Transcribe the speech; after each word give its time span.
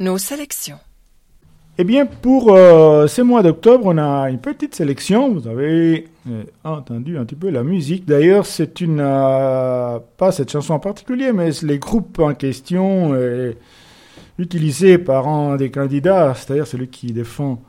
Nos 0.00 0.16
sélections. 0.16 0.78
Eh 1.76 1.84
bien, 1.84 2.06
pour 2.06 2.54
euh, 2.54 3.06
ce 3.06 3.20
mois 3.20 3.42
d'octobre, 3.42 3.84
on 3.84 3.98
a 3.98 4.30
une 4.30 4.40
petite 4.40 4.74
sélection. 4.74 5.30
Vous 5.30 5.46
avez 5.46 6.08
euh, 6.26 6.44
entendu 6.64 7.18
un 7.18 7.26
petit 7.26 7.34
peu 7.34 7.50
la 7.50 7.62
musique. 7.62 8.06
D'ailleurs, 8.06 8.46
c'est 8.46 8.80
une 8.80 9.00
euh, 9.00 9.98
pas 10.16 10.32
cette 10.32 10.50
chanson 10.50 10.72
en 10.72 10.78
particulier, 10.78 11.32
mais 11.34 11.50
les 11.62 11.78
groupes 11.78 12.18
en 12.18 12.32
question 12.32 13.12
euh, 13.12 13.52
utilisés 14.38 14.96
par 14.96 15.28
un 15.28 15.56
des 15.56 15.70
candidats, 15.70 16.32
c'est-à-dire 16.34 16.66
celui 16.66 16.88
qui 16.88 17.12
défend 17.12 17.60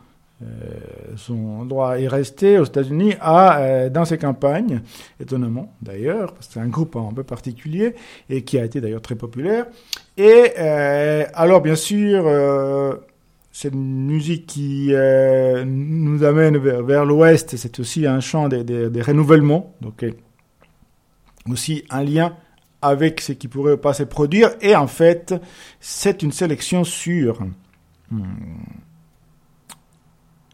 son 1.18 1.66
droit 1.66 2.00
est 2.00 2.08
resté 2.08 2.58
aux 2.58 2.66
États-Unis 2.66 3.16
à 3.20 3.60
euh, 3.60 3.90
dans 3.90 4.06
ses 4.06 4.18
campagnes, 4.18 4.82
étonnamment 5.20 5.74
d'ailleurs, 5.82 6.34
parce 6.34 6.48
que 6.48 6.54
c'est 6.54 6.60
un 6.60 6.68
groupe 6.68 6.96
un 6.96 7.14
peu 7.14 7.24
particulier 7.24 7.96
et 8.30 8.44
qui 8.44 8.58
a 8.58 8.66
été 8.66 8.82
d'ailleurs 8.82 9.02
très 9.02 9.16
populaire. 9.16 9.68
Et 10.18 10.54
euh, 10.58 11.26
alors 11.34 11.62
bien 11.62 11.76
sûr, 11.76 12.24
euh, 12.26 12.96
cette 13.52 13.76
musique 13.76 14.48
qui 14.48 14.90
euh, 14.92 15.66
nous 15.66 16.24
amène 16.24 16.58
vers, 16.58 17.06
l'Ouest, 17.06 17.56
c'est 17.58 17.80
aussi 17.80 18.08
un 18.08 18.20
chant 18.22 18.48
des, 18.48 18.64
des, 18.64 19.02
renouvellements, 19.02 19.76
donc 19.82 20.04
euh, 20.04 20.12
aussi 21.50 21.84
un 21.90 22.04
lien 22.04 22.36
avec 22.82 23.22
ce 23.22 23.34
qui 23.34 23.48
pourrait 23.48 23.78
pas 23.78 23.94
se 23.94 24.04
produire. 24.04 24.52
Et 24.62 24.76
en 24.76 24.88
fait, 24.88 25.36
c'est 25.80 26.24
une 26.24 26.32
sélection 26.32 26.84
sur 26.84 27.40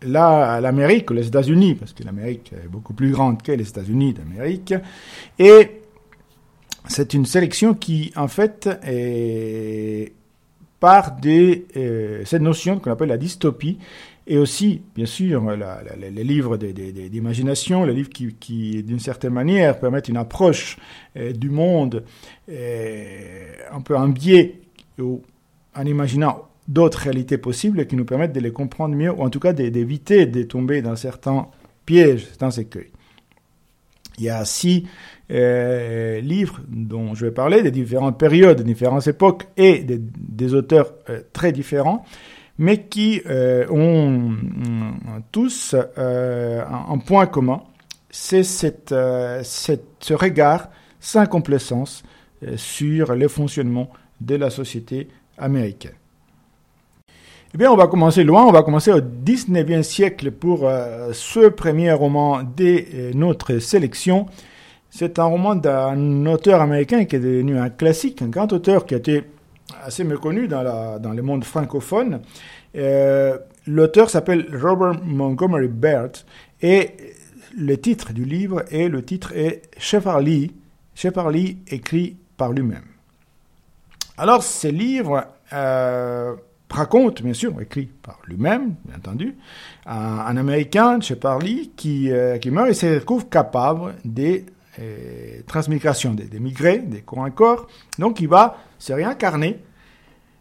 la- 0.03 0.59
l'Amérique 0.61 1.11
les 1.11 1.27
États-Unis, 1.27 1.75
parce 1.75 1.93
que 1.93 2.03
l'Amérique 2.03 2.53
est 2.53 2.67
beaucoup 2.67 2.93
plus 2.93 3.11
grande 3.11 3.41
que 3.41 3.51
les 3.51 3.67
États-Unis 3.67 4.13
d'Amérique. 4.13 4.73
Et 5.39 5.81
c'est 6.87 7.13
une 7.13 7.25
sélection 7.25 7.73
qui, 7.73 8.11
en 8.15 8.27
fait, 8.27 8.69
part 10.79 11.17
de 11.19 11.63
euh, 11.75 12.21
cette 12.25 12.41
notion 12.41 12.79
qu'on 12.79 12.91
appelle 12.91 13.09
la 13.09 13.17
dystopie, 13.17 13.79
et 14.29 14.37
aussi, 14.37 14.81
bien 14.93 15.05
sûr, 15.05 15.41
les 15.97 16.23
livres 16.23 16.57
d'imagination, 16.57 17.85
les 17.85 17.93
livres 17.93 18.09
qui, 18.09 18.83
d'une 18.83 18.99
certaine 18.99 19.31
manière, 19.33 19.79
permettent 19.79 20.09
une 20.09 20.17
approche 20.17 20.77
euh, 21.15 21.31
du 21.31 21.49
monde 21.49 22.03
euh, 22.49 23.53
un 23.71 23.79
peu 23.79 23.97
un 23.97 24.09
biais, 24.09 24.59
en 24.99 25.85
imaginant 25.85 26.47
d'autres 26.67 26.99
réalités 26.99 27.37
possibles 27.37 27.85
qui 27.87 27.95
nous 27.95 28.05
permettent 28.05 28.33
de 28.33 28.39
les 28.39 28.51
comprendre 28.51 28.95
mieux, 28.95 29.11
ou 29.11 29.21
en 29.21 29.29
tout 29.29 29.39
cas 29.39 29.53
d'éviter 29.53 30.25
de 30.25 30.43
tomber 30.43 30.81
dans 30.81 30.95
certains 30.95 31.47
pièges, 31.85 32.25
certains 32.25 32.51
écueils. 32.51 32.91
Il 34.17 34.25
y 34.25 34.29
a 34.29 34.43
six 34.45 34.85
euh, 35.31 36.19
livres 36.21 36.59
dont 36.67 37.13
je 37.13 37.25
vais 37.25 37.31
parler, 37.31 37.61
des 37.61 37.71
différentes 37.71 38.17
périodes, 38.17 38.57
des 38.57 38.63
différentes 38.63 39.07
époques 39.07 39.47
et 39.55 39.85
des, 39.85 40.53
auteurs 40.53 40.93
euh, 41.09 41.21
très 41.33 41.51
différents, 41.51 42.03
mais 42.57 42.85
qui 42.87 43.21
euh, 43.27 43.67
ont 43.69 44.35
tous 45.31 45.75
un, 45.97 46.97
point 47.05 47.27
commun, 47.27 47.61
c'est 48.09 48.43
cette, 48.43 48.89
ce 48.89 50.13
regard 50.13 50.69
sans 50.99 51.27
complaisance 51.27 52.03
sur 52.55 53.13
le 53.13 53.27
fonctionnement 53.27 53.91
de 54.19 54.35
la 54.35 54.49
société 54.49 55.09
américaine. 55.37 55.93
Eh 57.53 57.57
bien, 57.57 57.71
on 57.71 57.77
va 57.77 57.87
commencer 57.87 58.25
loin, 58.25 58.45
on 58.45 58.51
va 58.51 58.61
commencer 58.61 58.91
au 58.91 58.99
19e 58.99 59.81
siècle 59.81 60.31
pour 60.31 60.67
euh, 60.67 61.11
ce 61.13 61.47
premier 61.47 61.93
roman 61.93 62.43
de 62.43 62.83
euh, 62.93 63.11
notre 63.15 63.59
sélection. 63.59 64.25
C'est 64.89 65.17
un 65.17 65.23
roman 65.23 65.55
d'un 65.55 66.25
auteur 66.25 66.61
américain 66.61 67.05
qui 67.05 67.15
est 67.15 67.19
devenu 67.19 67.57
un 67.57 67.69
classique, 67.69 68.21
un 68.21 68.27
grand 68.27 68.51
auteur 68.51 68.85
qui 68.85 68.95
a 68.95 68.97
été 68.97 69.23
assez 69.81 70.03
méconnu 70.03 70.49
dans, 70.49 70.61
la, 70.61 70.99
dans 70.99 71.13
le 71.13 71.21
monde 71.21 71.45
francophone. 71.45 72.19
Euh, 72.75 73.37
L'auteur 73.65 74.09
s'appelle 74.09 74.45
Robert 74.53 75.01
Montgomery 75.03 75.67
Baird 75.69 76.17
et 76.61 76.91
le 77.57 77.77
titre 77.77 78.11
du 78.11 78.25
livre 78.25 78.63
est 78.71 78.89
le 78.89 79.03
titre 79.03 79.31
est 79.35 79.61
Shepherd 79.77 80.25
Lee, 80.25 80.53
Shepherd 80.95 81.33
Lee 81.33 81.57
écrit 81.67 82.17
par 82.35 82.51
lui-même. 82.51 82.85
Alors, 84.17 84.43
ce 84.43 84.67
livre 84.67 85.27
raconte, 86.69 87.21
bien 87.21 87.33
sûr, 87.33 87.59
écrit 87.61 87.85
par 87.85 88.19
lui-même, 88.25 88.75
bien 88.85 88.97
entendu, 88.97 89.37
un, 89.85 90.35
Américain, 90.37 90.99
Shepard 90.99 91.39
Lee, 91.39 91.71
qui, 91.75 92.11
euh, 92.11 92.37
qui 92.37 92.51
meurt 92.51 92.69
et 92.69 92.73
se 92.73 92.95
retrouve 92.95 93.27
capable 93.29 93.95
des 94.03 94.45
euh, 94.79 95.41
transmigrations, 95.47 96.13
des, 96.13 96.39
migrés, 96.39 96.79
des 96.79 97.01
corps 97.01 97.19
en 97.19 97.31
corps. 97.31 97.67
Donc, 97.97 98.19
il 98.19 98.27
va 98.27 98.57
se 98.77 98.93
réincarner 98.93 99.59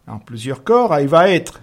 en 0.07 0.19
plusieurs 0.19 0.63
corps. 0.65 0.99
Il 1.01 1.09
va 1.09 1.31
être 1.31 1.63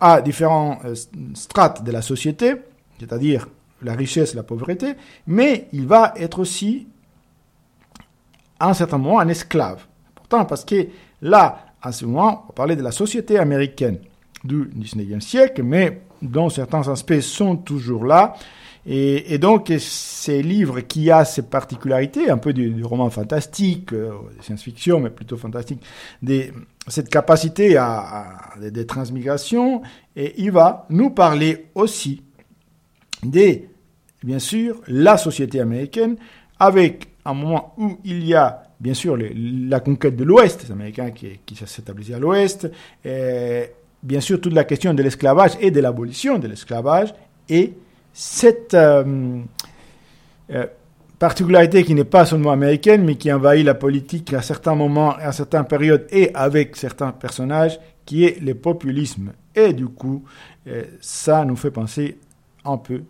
à 0.00 0.22
différents 0.22 0.78
euh, 0.84 0.94
strates 1.34 1.82
de 1.82 1.90
la 1.90 2.02
société, 2.02 2.54
c'est-à-dire 2.98 3.48
la 3.82 3.94
richesse, 3.94 4.34
la 4.34 4.42
pauvreté, 4.42 4.94
mais 5.26 5.68
il 5.72 5.86
va 5.86 6.14
être 6.16 6.38
aussi, 6.38 6.86
à 8.58 8.70
un 8.70 8.74
certain 8.74 8.98
moment, 8.98 9.18
un 9.18 9.28
esclave. 9.28 9.84
Pourtant, 10.14 10.44
parce 10.44 10.64
que 10.64 10.88
là, 11.20 11.65
à 11.82 11.92
ce 11.92 12.04
moment, 12.04 12.46
on 12.48 12.52
parlait 12.52 12.76
de 12.76 12.82
la 12.82 12.92
société 12.92 13.38
américaine 13.38 13.98
du 14.44 14.70
19e 14.76 15.20
siècle, 15.20 15.62
mais 15.62 16.02
dont 16.22 16.48
certains 16.48 16.88
aspects 16.88 17.20
sont 17.20 17.56
toujours 17.56 18.04
là. 18.04 18.34
Et, 18.88 19.34
et 19.34 19.38
donc, 19.38 19.72
ces 19.78 20.42
livres 20.42 20.80
qui 20.80 21.10
a 21.10 21.24
ces 21.24 21.42
particularités, 21.42 22.30
un 22.30 22.38
peu 22.38 22.52
du, 22.52 22.84
roman 22.84 23.10
fantastique, 23.10 23.92
euh, 23.92 24.12
science-fiction, 24.40 25.00
mais 25.00 25.10
plutôt 25.10 25.36
fantastique, 25.36 25.82
cette 26.86 27.08
capacité 27.08 27.76
à, 27.76 28.52
à 28.54 28.58
des, 28.60 28.70
des 28.70 28.86
transmigrations, 28.86 29.82
et 30.14 30.34
il 30.38 30.52
va 30.52 30.86
nous 30.88 31.10
parler 31.10 31.66
aussi 31.74 32.22
des, 33.24 33.68
bien 34.22 34.38
sûr, 34.38 34.80
la 34.86 35.16
société 35.16 35.60
américaine, 35.60 36.16
avec 36.60 37.08
un 37.24 37.34
moment 37.34 37.74
où 37.76 37.98
il 38.04 38.24
y 38.24 38.34
a, 38.34 38.62
bien 38.80 38.94
sûr, 38.94 39.16
la 39.18 39.80
conquête 39.80 40.16
de 40.16 40.24
l'Ouest, 40.24 40.64
les 40.64 40.72
Américains 40.72 41.10
qui, 41.10 41.56
s'établissaient 41.56 42.14
à 42.14 42.18
l'Ouest, 42.18 42.70
bien 44.02 44.20
sûr, 44.20 44.40
toute 44.40 44.52
la 44.52 44.64
question 44.64 44.94
de 44.94 45.02
l'esclavage 45.02 45.52
et 45.60 45.70
de 45.70 45.80
l'abolition 45.80 46.38
de 46.38 46.46
l'esclavage, 46.48 47.12
et 47.48 47.74
cette 48.12 48.74
euh, 48.74 49.38
euh, 50.50 50.66
particularité 51.18 51.84
qui 51.84 51.94
n'est 51.94 52.04
pas 52.04 52.24
seulement 52.24 52.52
américaine, 52.52 53.04
mais 53.04 53.16
qui 53.16 53.32
envahit 53.32 53.64
la 53.64 53.74
politique 53.74 54.32
à 54.32 54.42
certains 54.42 54.74
moments, 54.74 55.14
à 55.16 55.32
certaines 55.32 55.64
périodes 55.64 56.06
et 56.10 56.30
avec 56.34 56.76
certains 56.76 57.12
personnages, 57.12 57.78
qui 58.04 58.24
est 58.24 58.40
le 58.40 58.54
populisme. 58.54 59.32
Et 59.54 59.72
du 59.72 59.86
coup, 59.86 60.24
euh, 60.68 60.84
ça 61.00 61.44
nous 61.44 61.56
fait 61.56 61.70
penser 61.70 62.18
un 62.64 62.78
peu 62.78 63.02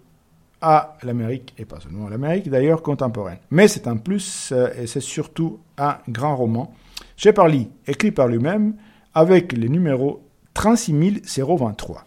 à 0.68 0.96
l'Amérique, 1.04 1.54
et 1.58 1.64
pas 1.64 1.78
seulement 1.78 2.08
à 2.08 2.10
l'Amérique 2.10 2.50
d'ailleurs, 2.50 2.82
contemporaine. 2.82 3.38
Mais 3.52 3.68
c'est 3.68 3.86
un 3.86 3.96
plus, 3.96 4.50
euh, 4.50 4.68
et 4.76 4.88
c'est 4.88 5.00
surtout 5.00 5.60
un 5.78 5.98
grand 6.08 6.34
roman. 6.34 6.74
Shepard 7.16 7.46
Lee, 7.46 7.70
écrit 7.86 8.10
par 8.10 8.26
lui-même, 8.26 8.74
avec 9.14 9.52
le 9.52 9.68
numéro 9.68 10.28
36023. 10.54 12.04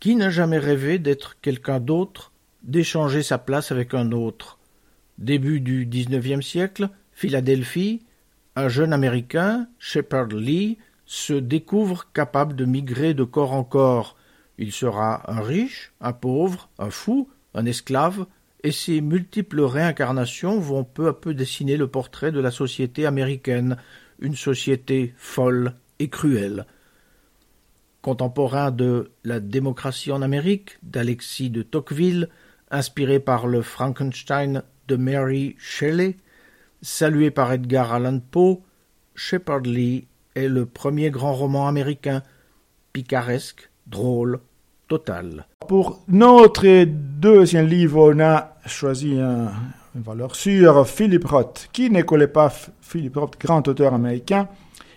Qui 0.00 0.16
n'a 0.16 0.28
jamais 0.28 0.58
rêvé 0.58 0.98
d'être 0.98 1.40
quelqu'un 1.40 1.80
d'autre, 1.80 2.32
d'échanger 2.62 3.22
sa 3.22 3.38
place 3.38 3.72
avec 3.72 3.94
un 3.94 4.12
autre? 4.12 4.58
Début 5.16 5.60
du 5.60 5.86
XIXe 5.86 6.44
siècle, 6.46 6.90
Philadelphie, 7.12 8.04
un 8.54 8.68
jeune 8.68 8.92
Américain, 8.92 9.66
Shepard 9.78 10.26
Lee, 10.26 10.76
se 11.06 11.32
découvre 11.32 12.12
capable 12.12 12.54
de 12.54 12.66
migrer 12.66 13.14
de 13.14 13.24
corps 13.24 13.54
en 13.54 13.64
corps. 13.64 14.18
Il 14.58 14.72
sera 14.72 15.22
un 15.30 15.40
riche, 15.40 15.94
un 16.02 16.12
pauvre, 16.12 16.68
un 16.78 16.90
fou, 16.90 17.30
un 17.54 17.66
esclave, 17.66 18.26
et 18.62 18.72
ces 18.72 19.00
multiples 19.00 19.62
réincarnations 19.62 20.58
vont 20.60 20.84
peu 20.84 21.08
à 21.08 21.12
peu 21.12 21.34
dessiner 21.34 21.76
le 21.76 21.88
portrait 21.88 22.32
de 22.32 22.40
la 22.40 22.50
société 22.50 23.06
américaine, 23.06 23.76
une 24.20 24.36
société 24.36 25.14
folle 25.16 25.74
et 25.98 26.08
cruelle. 26.08 26.66
Contemporain 28.02 28.70
de 28.70 29.10
La 29.24 29.40
démocratie 29.40 30.12
en 30.12 30.22
Amérique 30.22 30.78
d'Alexis 30.82 31.50
de 31.50 31.62
Tocqueville, 31.62 32.28
inspiré 32.70 33.20
par 33.20 33.46
le 33.46 33.62
Frankenstein 33.62 34.62
de 34.88 34.96
Mary 34.96 35.56
Shelley, 35.58 36.16
salué 36.82 37.30
par 37.30 37.52
Edgar 37.52 37.92
Allan 37.92 38.18
Poe, 38.18 38.62
Shepard 39.14 39.60
Lee 39.60 40.06
est 40.34 40.48
le 40.48 40.66
premier 40.66 41.10
grand 41.10 41.34
roman 41.34 41.68
américain, 41.68 42.22
picaresque, 42.92 43.70
drôle, 43.86 44.40
Pour 45.66 46.00
notre 46.08 46.84
deuxième 46.84 47.66
livre, 47.66 48.12
on 48.14 48.20
a 48.20 48.56
choisi 48.66 49.18
un, 49.18 49.50
une 49.94 50.02
valeur 50.02 50.34
sûre, 50.34 50.86
Philip 50.86 51.24
Roth. 51.24 51.68
Qui 51.72 51.90
ne 51.90 52.02
pas 52.26 52.52
Philip 52.80 53.16
Roth, 53.16 53.40
grand 53.40 53.66
auteur 53.68 53.94
américain, 53.94 54.48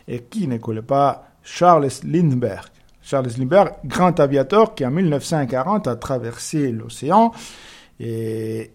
et 0.08 0.24
qui 0.24 0.48
ne 0.48 0.58
pas 0.82 1.28
Charles 1.44 1.90
Lindbergh? 2.04 2.66
Charles 3.02 3.32
Lindbergh, 3.38 3.74
grand 3.86 4.20
aviateur 4.20 4.74
qui 4.74 4.86
en 4.86 4.92
1940 4.92 5.88
a 5.88 5.96
traversé 5.96 6.72
l'océan 6.72 7.32
et 8.00 8.72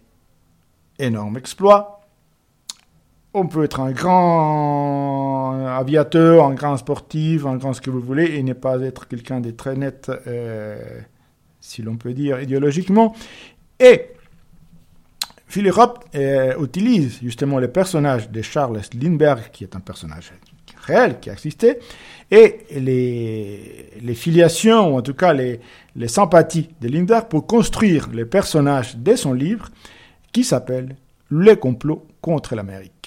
énorme 0.97 1.37
exploit. 1.37 2.00
On 3.33 3.47
peut 3.47 3.63
être 3.63 3.79
un 3.79 3.91
grand 3.91 5.65
aviateur, 5.67 6.45
un 6.45 6.53
grand 6.53 6.77
sportif, 6.77 7.45
un 7.45 7.55
grand 7.55 7.73
ce 7.73 7.81
que 7.81 7.89
vous 7.89 8.01
voulez, 8.01 8.35
et 8.35 8.43
ne 8.43 8.53
pas 8.53 8.79
être 8.81 9.07
quelqu'un 9.07 9.39
de 9.39 9.51
très 9.51 9.75
net, 9.75 10.11
euh, 10.27 10.99
si 11.59 11.81
l'on 11.81 11.95
peut 11.95 12.13
dire, 12.13 12.41
idéologiquement. 12.41 13.15
Et 13.79 14.07
Philippe 15.47 15.75
euh, 16.15 16.61
utilise 16.61 17.19
justement 17.21 17.59
le 17.59 17.69
personnage 17.69 18.29
de 18.29 18.41
Charles 18.41 18.81
Lindbergh, 18.99 19.49
qui 19.51 19.63
est 19.63 19.75
un 19.75 19.79
personnage 19.79 20.33
réel, 20.85 21.19
qui 21.19 21.29
a 21.29 21.33
existé, 21.33 21.79
et 22.29 22.59
les, 22.71 24.15
filiations, 24.15 24.93
ou 24.93 24.97
en 24.97 25.01
tout 25.01 25.13
cas 25.13 25.33
les, 25.33 25.59
les 25.95 26.07
sympathies 26.07 26.69
de 26.81 26.87
Lindbergh 26.89 27.27
pour 27.27 27.47
construire 27.47 28.09
les 28.11 28.25
personnages 28.25 28.97
de 28.97 29.15
son 29.15 29.33
livre, 29.33 29.69
qui 30.31 30.43
s'appelle 30.43 30.95
Le 31.29 31.55
complot 31.55 32.07
contre 32.21 32.55
l'Amérique. 32.55 33.00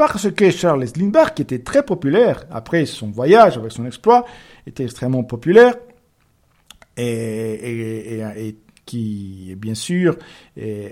Parce 0.00 0.30
que 0.32 0.50
Charles 0.50 0.86
Lindbergh, 0.96 1.34
qui 1.34 1.42
était 1.42 1.58
très 1.58 1.82
populaire 1.82 2.46
après 2.50 2.86
son 2.86 3.10
voyage, 3.10 3.58
avec 3.58 3.70
son 3.70 3.84
exploit, 3.84 4.24
était 4.66 4.84
extrêmement 4.84 5.24
populaire, 5.24 5.74
et, 6.96 8.56
qui, 8.86 9.54
bien 9.58 9.74
sûr, 9.74 10.16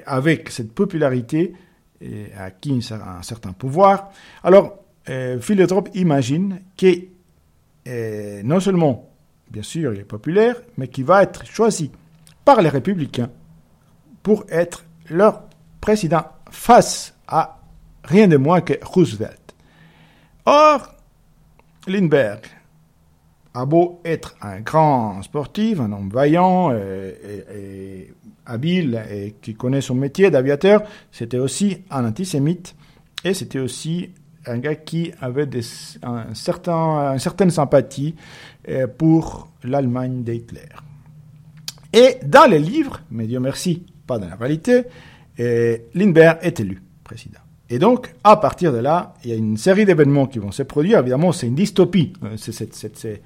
avec 0.04 0.50
cette 0.50 0.74
popularité, 0.74 1.54
a 2.36 2.44
acquis 2.44 2.86
un, 2.90 3.22
certain 3.22 3.52
pouvoir. 3.54 4.10
Alors, 4.44 4.84
euh, 5.08 5.40
Philanthrope 5.40 5.88
imagine 5.94 6.60
que 6.76 6.94
euh, 7.88 8.42
non 8.44 8.60
seulement, 8.60 9.08
bien 9.50 9.62
sûr, 9.62 9.94
il 9.94 10.00
est 10.00 10.04
populaire, 10.04 10.56
mais 10.76 10.88
qu'il 10.88 11.06
va 11.06 11.22
être 11.22 11.46
choisi 11.46 11.90
par 12.44 12.60
les 12.60 12.68
républicains 12.68 13.30
pour 14.22 14.44
être 14.50 14.84
leur 15.08 15.44
président 15.80 16.26
face 16.50 17.14
à 17.26 17.57
rien 18.08 18.26
de 18.26 18.36
moins 18.36 18.60
que 18.60 18.74
Roosevelt. 18.82 19.54
Or, 20.46 20.94
Lindbergh 21.86 22.44
a 23.54 23.66
beau 23.66 24.00
être 24.04 24.34
un 24.40 24.60
grand 24.60 25.22
sportif, 25.22 25.80
un 25.80 25.92
homme 25.92 26.10
vaillant 26.10 26.70
euh, 26.72 27.12
et, 27.54 28.12
habile 28.46 29.02
et 29.10 29.34
qui 29.42 29.54
connaît 29.54 29.80
son 29.80 29.94
métier 29.94 30.30
d'aviateur, 30.30 30.82
c'était 31.12 31.38
aussi 31.38 31.84
un 31.90 32.06
antisémite 32.06 32.74
et 33.24 33.34
c'était 33.34 33.58
aussi 33.58 34.10
un 34.46 34.58
gars 34.58 34.74
qui 34.76 35.12
avait 35.20 35.48
un 36.02 36.34
certain, 36.34 37.12
une 37.12 37.18
certaine 37.18 37.50
sympathie 37.50 38.14
euh, 38.68 38.86
pour 38.86 39.48
l'Allemagne 39.62 40.22
d'Hitler. 40.22 40.68
Et 41.92 42.16
dans 42.24 42.48
les 42.50 42.58
livres, 42.58 43.00
mais 43.10 43.26
Dieu 43.26 43.40
merci, 43.40 43.84
pas 44.06 44.18
dans 44.18 44.28
la 44.28 44.36
réalité, 44.36 44.84
euh, 45.40 45.76
Lindbergh 45.94 46.38
est 46.42 46.60
élu 46.60 46.82
président. 47.04 47.40
Et 47.70 47.78
donc, 47.78 48.14
à 48.24 48.36
partir 48.36 48.72
de 48.72 48.78
là, 48.78 49.14
il 49.24 49.30
y 49.30 49.32
a 49.32 49.36
une 49.36 49.58
série 49.58 49.84
d'événements 49.84 50.26
qui 50.26 50.38
vont 50.38 50.52
se 50.52 50.62
produire. 50.62 51.00
Évidemment, 51.00 51.32
c'est 51.32 51.46
une 51.46 51.54
dystopie. 51.54 52.14
Euh, 52.24 52.36
c'est 52.36 52.52
ce 52.52 53.16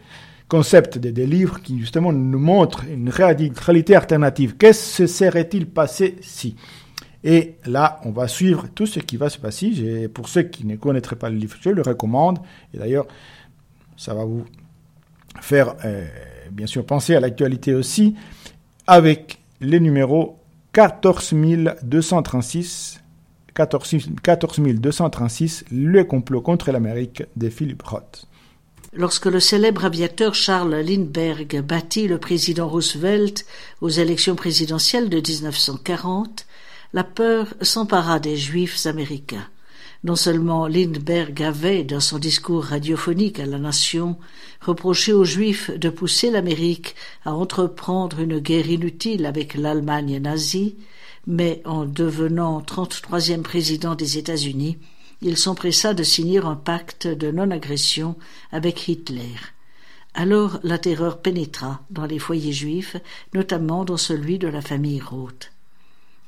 concept 0.49 0.99
des, 0.99 1.27
livres 1.27 1.61
qui, 1.63 1.79
justement, 1.79 2.13
nous 2.13 2.39
montrent 2.39 2.85
une 2.85 3.09
réalité 3.09 3.95
alternative. 3.95 4.57
Qu'est-ce 4.57 5.07
serait-il 5.07 5.67
passé 5.67 6.17
si? 6.21 6.57
Et 7.25 7.55
là, 7.67 8.01
on 8.05 8.11
va 8.11 8.27
suivre 8.27 8.67
tout 8.75 8.87
ce 8.87 8.99
qui 8.99 9.17
va 9.17 9.31
se 9.31 9.39
passer. 9.39 10.11
Pour 10.13 10.29
ceux 10.29 10.43
qui 10.43 10.67
ne 10.67 10.75
connaîtraient 10.77 11.17
pas 11.17 11.31
le 11.31 11.37
livre, 11.37 11.57
je 11.61 11.71
le 11.71 11.83
recommande. 11.83 12.39
Et 12.75 12.79
d'ailleurs, 12.79 13.07
ça 13.97 14.13
va 14.13 14.25
vous 14.25 14.45
faire, 15.41 15.77
euh, 15.85 16.05
bien 16.51 16.67
sûr, 16.67 16.85
penser 16.85 17.15
à 17.15 17.21
l'actualité 17.21 17.75
aussi, 17.75 18.17
avec 18.89 19.39
les 19.61 19.79
numéros 19.79 20.41
14236 20.73 23.02
14236, 23.55 25.65
Le 25.71 26.05
complot 26.05 26.41
contre 26.41 26.73
l'Amérique 26.73 27.23
de 27.37 27.49
Philip 27.49 27.83
Roth. 27.83 28.27
Lorsque 28.95 29.27
le 29.27 29.41
célèbre 29.41 29.87
aviateur 29.87 30.35
Charles 30.35 30.75
Lindbergh 30.75 31.63
battit 31.63 32.09
le 32.09 32.19
président 32.19 32.69
Roosevelt 32.69 33.47
aux 33.81 33.89
élections 33.89 34.35
présidentielles 34.35 35.09
de 35.09 35.17
1940, 35.17 36.47
la 36.93 37.05
peur 37.05 37.55
s'empara 37.63 38.21
des 38.21 38.37
Juifs 38.37 38.85
américains. 38.85 39.49
Non 40.05 40.17
seulement 40.17 40.67
Lindbergh 40.67 41.41
avait, 41.43 41.85
dans 41.85 42.01
son 42.01 42.19
discours 42.19 42.65
radiophonique 42.65 43.39
à 43.39 43.47
la 43.47 43.59
nation, 43.59 44.19
reproché 44.61 45.13
aux 45.13 45.25
Juifs 45.25 45.71
de 45.71 45.91
pousser 45.91 46.31
l'Amérique 46.31 46.97
à 47.25 47.35
entreprendre 47.35 48.19
une 48.19 48.41
guerre 48.41 48.69
inutile 48.69 49.27
avec 49.27 49.55
l'Allemagne 49.55 50.19
nazie, 50.19 50.75
mais 51.29 51.63
en 51.65 51.85
devenant 51.85 52.61
33e 52.63 53.43
président 53.43 53.95
des 53.95 54.19
États-Unis, 54.19 54.77
il 55.21 55.37
s'empressa 55.37 55.95
de 55.95 56.03
signer 56.03 56.39
un 56.39 56.57
pacte 56.57 57.07
de 57.07 57.31
non-agression 57.31 58.17
avec 58.51 58.89
Hitler. 58.89 59.37
Alors 60.15 60.59
la 60.65 60.79
terreur 60.79 61.23
pénétra 61.23 61.81
dans 61.91 62.07
les 62.07 62.19
foyers 62.19 62.53
juifs, 62.53 62.97
notamment 63.35 63.85
dans 63.85 63.97
celui 63.97 64.41
de 64.41 64.49
la 64.49 64.63
famille 64.63 65.01
Roth. 65.01 65.53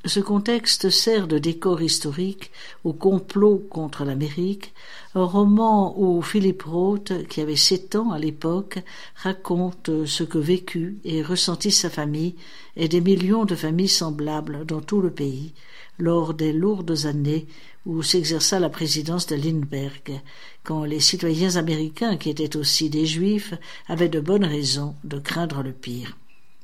Ce 0.06 0.21
contexte 0.21 0.91
sert 0.91 1.27
de 1.27 1.39
décor 1.39 1.81
historique 1.81 2.51
au 2.85 2.93
complot 2.93 3.67
contre 3.71 4.05
l'Amérique, 4.05 4.75
un 5.15 5.25
roman 5.25 5.99
où 5.99 6.21
Philippe 6.21 6.65
Roth, 6.65 7.27
qui 7.29 7.41
avait 7.41 7.56
sept 7.56 7.97
ans 7.97 8.11
à 8.11 8.19
l'époque, 8.19 8.81
raconte 9.15 10.05
ce 10.05 10.23
que 10.23 10.37
vécut 10.37 10.99
et 11.05 11.23
ressentit 11.23 11.71
sa 11.71 11.89
famille 11.89 12.35
et 12.77 12.87
des 12.87 13.01
millions 13.01 13.47
de 13.47 13.55
familles 13.55 13.89
semblables 13.89 14.67
dans 14.67 14.83
tout 14.83 15.01
le 15.01 15.11
pays 15.11 15.55
lors 15.99 16.35
des 16.35 16.53
lourdes 16.53 17.06
années 17.06 17.47
où 17.87 18.03
s'exerça 18.03 18.61
la 18.61 18.69
présidence 18.69 19.27
de 19.27 19.37
Lindbergh, 19.37 20.21
quand 20.65 20.85
les 20.85 21.01
citoyens 21.01 21.56
américains, 21.56 22.19
qui 22.19 22.29
étaient 22.29 22.59
aussi 22.59 22.91
des 22.91 23.06
juifs, 23.06 23.55
avaient 23.89 24.11
de 24.11 24.21
bonnes 24.21 24.45
raisons 24.45 24.97
de 25.03 25.19
craindre 25.19 25.62
le 25.62 25.73
pire. 25.73 26.15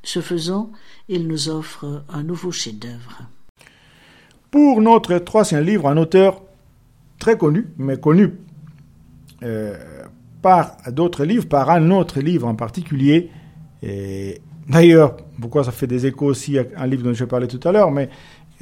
Ce 0.02 0.20
faisant, 0.20 0.70
il 1.08 1.26
nous 1.26 1.48
offre 1.48 2.04
un 2.08 2.22
nouveau 2.22 2.52
chef-d'œuvre. 2.52 3.22
Pour 4.50 4.80
notre 4.80 5.18
troisième 5.18 5.64
livre, 5.64 5.88
un 5.88 5.96
auteur 5.96 6.42
très 7.18 7.36
connu, 7.36 7.68
mais 7.76 7.98
connu 7.98 8.38
euh, 9.42 9.76
par 10.42 10.76
d'autres 10.88 11.24
livres, 11.24 11.48
par 11.48 11.70
un 11.70 11.90
autre 11.90 12.20
livre 12.20 12.48
en 12.48 12.54
particulier. 12.54 13.30
D'ailleurs, 14.70 15.16
pourquoi 15.40 15.64
ça 15.64 15.72
fait 15.72 15.86
des 15.86 16.06
échos 16.06 16.26
aussi 16.26 16.58
à 16.58 16.64
un 16.76 16.86
livre 16.86 17.02
dont 17.02 17.12
je 17.12 17.24
parlais 17.24 17.48
tout 17.48 17.60
à 17.66 17.72
l'heure, 17.72 17.90
mais 17.90 18.08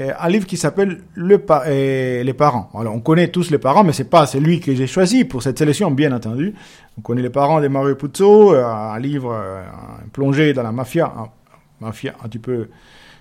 un 0.00 0.28
livre 0.28 0.46
qui 0.46 0.56
s'appelle 0.56 1.02
le 1.14 1.44
euh, 1.50 2.22
Les 2.22 2.32
parents. 2.32 2.70
Alors, 2.74 2.94
on 2.94 3.00
connaît 3.00 3.28
tous 3.28 3.50
les 3.50 3.58
parents, 3.58 3.82
mais 3.82 3.92
c'est 3.92 4.08
pas 4.08 4.26
celui 4.26 4.60
que 4.60 4.74
j'ai 4.74 4.86
choisi 4.86 5.24
pour 5.24 5.42
cette 5.42 5.58
sélection, 5.58 5.90
bien 5.90 6.12
entendu. 6.12 6.54
On 6.96 7.00
connaît 7.00 7.22
les 7.22 7.30
parents 7.30 7.60
de 7.60 7.68
Mario 7.68 7.96
Puzo, 7.96 8.54
euh, 8.54 8.64
un 8.64 8.98
livre 8.98 9.36
plongé 10.12 10.52
dans 10.52 10.62
la 10.62 10.70
mafia, 10.72 11.12
mafia 11.80 12.14
un 12.22 12.28
petit 12.28 12.38
peu 12.38 12.68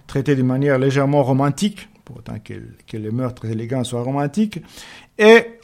traité 0.06 0.36
d'une 0.36 0.46
manière 0.46 0.78
légèrement 0.78 1.24
romantique, 1.24 1.90
pour 2.06 2.18
autant 2.18 2.38
que, 2.44 2.54
que 2.88 2.98
les 2.98 3.12
meurtres 3.12 3.46
élégants 3.46 3.84
soient 3.84 4.04
romantiques. 4.04 4.62
Et 5.18 5.60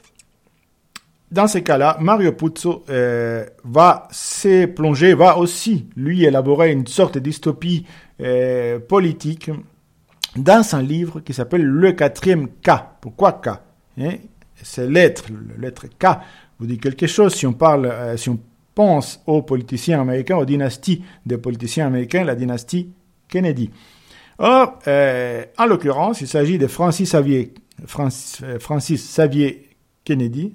dans 1.31 1.47
ces 1.47 1.61
cas-là, 1.61 1.97
Mario 2.01 2.31
Puzo 2.31 2.85
va 3.63 4.07
se 4.11 4.65
plonger, 4.65 5.13
va 5.13 5.37
aussi, 5.37 5.87
lui, 5.95 6.25
élaborer 6.25 6.71
une 6.71 6.87
sorte 6.87 7.15
de 7.15 7.19
dystopie 7.19 7.85
politique 8.87 9.49
dans 10.35 10.75
un 10.75 10.81
livre 10.81 11.19
qui 11.19 11.33
s'appelle 11.33 11.63
Le 11.63 11.91
quatrième 11.91 12.47
K. 12.47 12.71
Pourquoi 13.01 13.33
K? 13.33 13.49
Hein? 13.99 14.15
C'est 14.61 14.89
lettre, 14.89 15.25
le 15.29 15.61
lettre 15.61 15.87
K 15.87 16.19
vous 16.59 16.65
dit 16.65 16.77
quelque 16.77 17.07
chose. 17.07 17.33
Si 17.33 17.45
on 17.45 17.53
parle, 17.53 17.85
euh, 17.85 18.17
si 18.17 18.29
on 18.29 18.39
pense 18.73 19.21
aux 19.27 19.41
politiciens 19.41 20.01
américains, 20.01 20.37
aux 20.37 20.45
dynasties 20.45 21.03
des 21.25 21.37
politiciens 21.37 21.87
américains, 21.87 22.23
la 22.23 22.35
dynastie 22.35 22.89
Kennedy. 23.27 23.69
Or, 24.39 24.79
euh, 24.87 25.45
en 25.57 25.65
l'occurrence, 25.65 26.21
il 26.21 26.27
s'agit 26.27 26.57
de 26.57 26.67
Francis 26.67 27.11
Xavier, 27.11 27.53
euh, 28.41 28.57
Kennedy. 30.03 30.53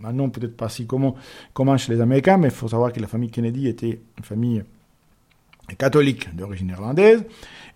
maintenant, 0.00 0.28
peut-être 0.28 0.56
pas 0.56 0.68
si 0.68 0.86
comment 0.86 1.76
chez 1.76 1.92
les 1.92 2.00
Américains, 2.00 2.38
mais 2.38 2.48
il 2.48 2.54
faut 2.54 2.68
savoir 2.68 2.92
que 2.92 3.00
la 3.00 3.06
famille 3.06 3.30
Kennedy 3.30 3.68
était 3.68 4.00
une 4.18 4.24
famille 4.24 4.62
catholique 5.76 6.34
d'origine 6.34 6.68
irlandaise. 6.68 7.24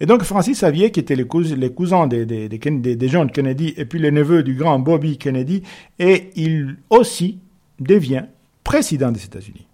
Et 0.00 0.06
donc 0.06 0.22
Francis 0.22 0.58
Xavier, 0.58 0.90
qui 0.90 1.00
était 1.00 1.14
les, 1.14 1.26
cousins 1.26 2.06
des, 2.06 2.26
des, 2.26 2.48
des, 2.48 3.08
John 3.08 3.30
Kennedy 3.30 3.74
et 3.76 3.84
puis 3.84 3.98
le 3.98 4.10
neveu 4.10 4.42
du 4.42 4.54
grand 4.54 4.78
Bobby 4.78 5.18
Kennedy, 5.18 5.62
et 5.98 6.30
il 6.34 6.76
aussi 6.90 7.38
devient 7.78 8.24
président 8.64 9.12
des 9.12 9.24
États-Unis. 9.24 9.66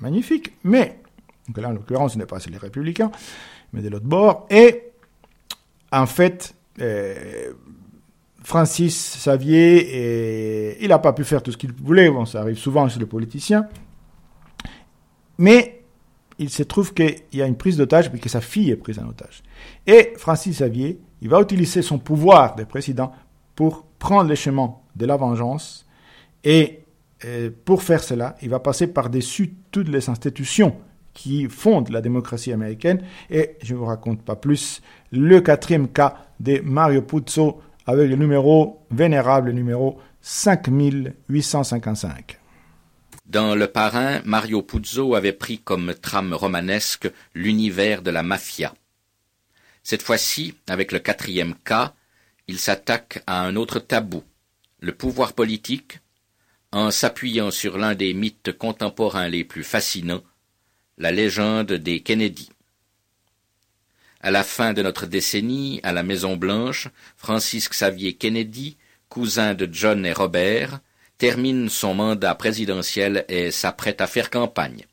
Magnifique. 0.00 0.52
Mais, 0.64 0.98
donc 1.48 1.58
là 1.58 1.68
en 1.70 1.72
l'occurrence 1.72 2.14
ce 2.14 2.18
n'est 2.18 2.26
pas 2.26 2.38
les 2.48 2.58
républicains, 2.58 3.10
mais 3.72 3.82
de 3.82 3.88
l'autre 3.88 4.06
bord. 4.06 4.46
Et 4.50 4.82
en 5.90 6.06
fait, 6.06 6.54
euh, 6.80 7.52
Francis 8.42 9.16
Xavier, 9.18 10.82
il 10.82 10.88
n'a 10.88 10.98
pas 10.98 11.12
pu 11.12 11.24
faire 11.24 11.42
tout 11.42 11.52
ce 11.52 11.56
qu'il 11.56 11.72
voulait. 11.72 12.10
Bon, 12.10 12.24
ça 12.24 12.40
arrive 12.40 12.58
souvent 12.58 12.88
chez 12.88 12.98
les 12.98 13.06
politiciens. 13.06 13.66
Mais 15.38 15.81
il 16.42 16.50
se 16.50 16.64
trouve 16.64 16.92
qu'il 16.92 17.14
y 17.32 17.40
a 17.40 17.46
une 17.46 17.56
prise 17.56 17.76
d'otage, 17.76 18.10
puis 18.10 18.18
que 18.20 18.28
sa 18.28 18.40
fille 18.40 18.70
est 18.70 18.76
prise 18.76 18.98
en 18.98 19.08
otage. 19.08 19.44
Et 19.86 20.12
Francis 20.16 20.56
Xavier, 20.56 20.98
il 21.20 21.28
va 21.28 21.40
utiliser 21.40 21.82
son 21.82 21.98
pouvoir 21.98 22.56
de 22.56 22.64
président 22.64 23.12
pour 23.54 23.84
prendre 23.98 24.28
le 24.28 24.34
chemin 24.34 24.74
de 24.96 25.06
la 25.06 25.16
vengeance. 25.16 25.86
Et 26.42 26.80
euh, 27.24 27.50
pour 27.64 27.84
faire 27.84 28.02
cela, 28.02 28.34
il 28.42 28.50
va 28.50 28.58
passer 28.58 28.88
par-dessus 28.88 29.54
toutes 29.70 29.88
les 29.88 30.10
institutions 30.10 30.74
qui 31.14 31.48
fondent 31.48 31.90
la 31.90 32.00
démocratie 32.00 32.52
américaine. 32.52 33.02
Et 33.30 33.56
je 33.62 33.74
ne 33.74 33.78
vous 33.78 33.86
raconte 33.86 34.22
pas 34.22 34.34
plus 34.34 34.82
le 35.12 35.40
quatrième 35.40 35.86
cas 35.88 36.16
de 36.40 36.60
Mario 36.64 37.02
Puzo 37.02 37.60
avec 37.86 38.10
le 38.10 38.16
numéro 38.16 38.80
vénérable, 38.90 39.52
numéro 39.52 40.00
5855. 40.22 42.41
Dans 43.32 43.54
Le 43.54 43.66
Parrain, 43.66 44.20
Mario 44.26 44.60
Puzo 44.60 45.14
avait 45.14 45.32
pris 45.32 45.58
comme 45.58 45.94
trame 45.94 46.34
romanesque 46.34 47.10
l'univers 47.34 48.02
de 48.02 48.10
la 48.10 48.22
mafia. 48.22 48.74
Cette 49.82 50.02
fois-ci, 50.02 50.52
avec 50.68 50.92
le 50.92 50.98
quatrième 50.98 51.54
cas, 51.54 51.94
il 52.46 52.58
s'attaque 52.58 53.22
à 53.26 53.40
un 53.40 53.56
autre 53.56 53.78
tabou, 53.78 54.22
le 54.80 54.92
pouvoir 54.92 55.32
politique, 55.32 56.00
en 56.72 56.90
s'appuyant 56.90 57.50
sur 57.50 57.78
l'un 57.78 57.94
des 57.94 58.12
mythes 58.12 58.52
contemporains 58.52 59.30
les 59.30 59.44
plus 59.44 59.64
fascinants, 59.64 60.22
la 60.98 61.10
légende 61.10 61.72
des 61.72 62.00
Kennedy. 62.00 62.50
À 64.20 64.30
la 64.30 64.44
fin 64.44 64.74
de 64.74 64.82
notre 64.82 65.06
décennie, 65.06 65.80
à 65.84 65.94
la 65.94 66.02
Maison 66.02 66.36
Blanche, 66.36 66.88
Francis 67.16 67.70
Xavier 67.70 68.12
Kennedy, 68.12 68.76
cousin 69.08 69.54
de 69.54 69.66
John 69.72 70.04
et 70.04 70.12
Robert, 70.12 70.80
termine 71.22 71.68
son 71.68 71.94
mandat 71.94 72.34
présidentiel 72.34 73.24
et 73.28 73.52
s'apprête 73.52 74.00
à 74.00 74.08
faire 74.08 74.28
campagne. 74.28 74.86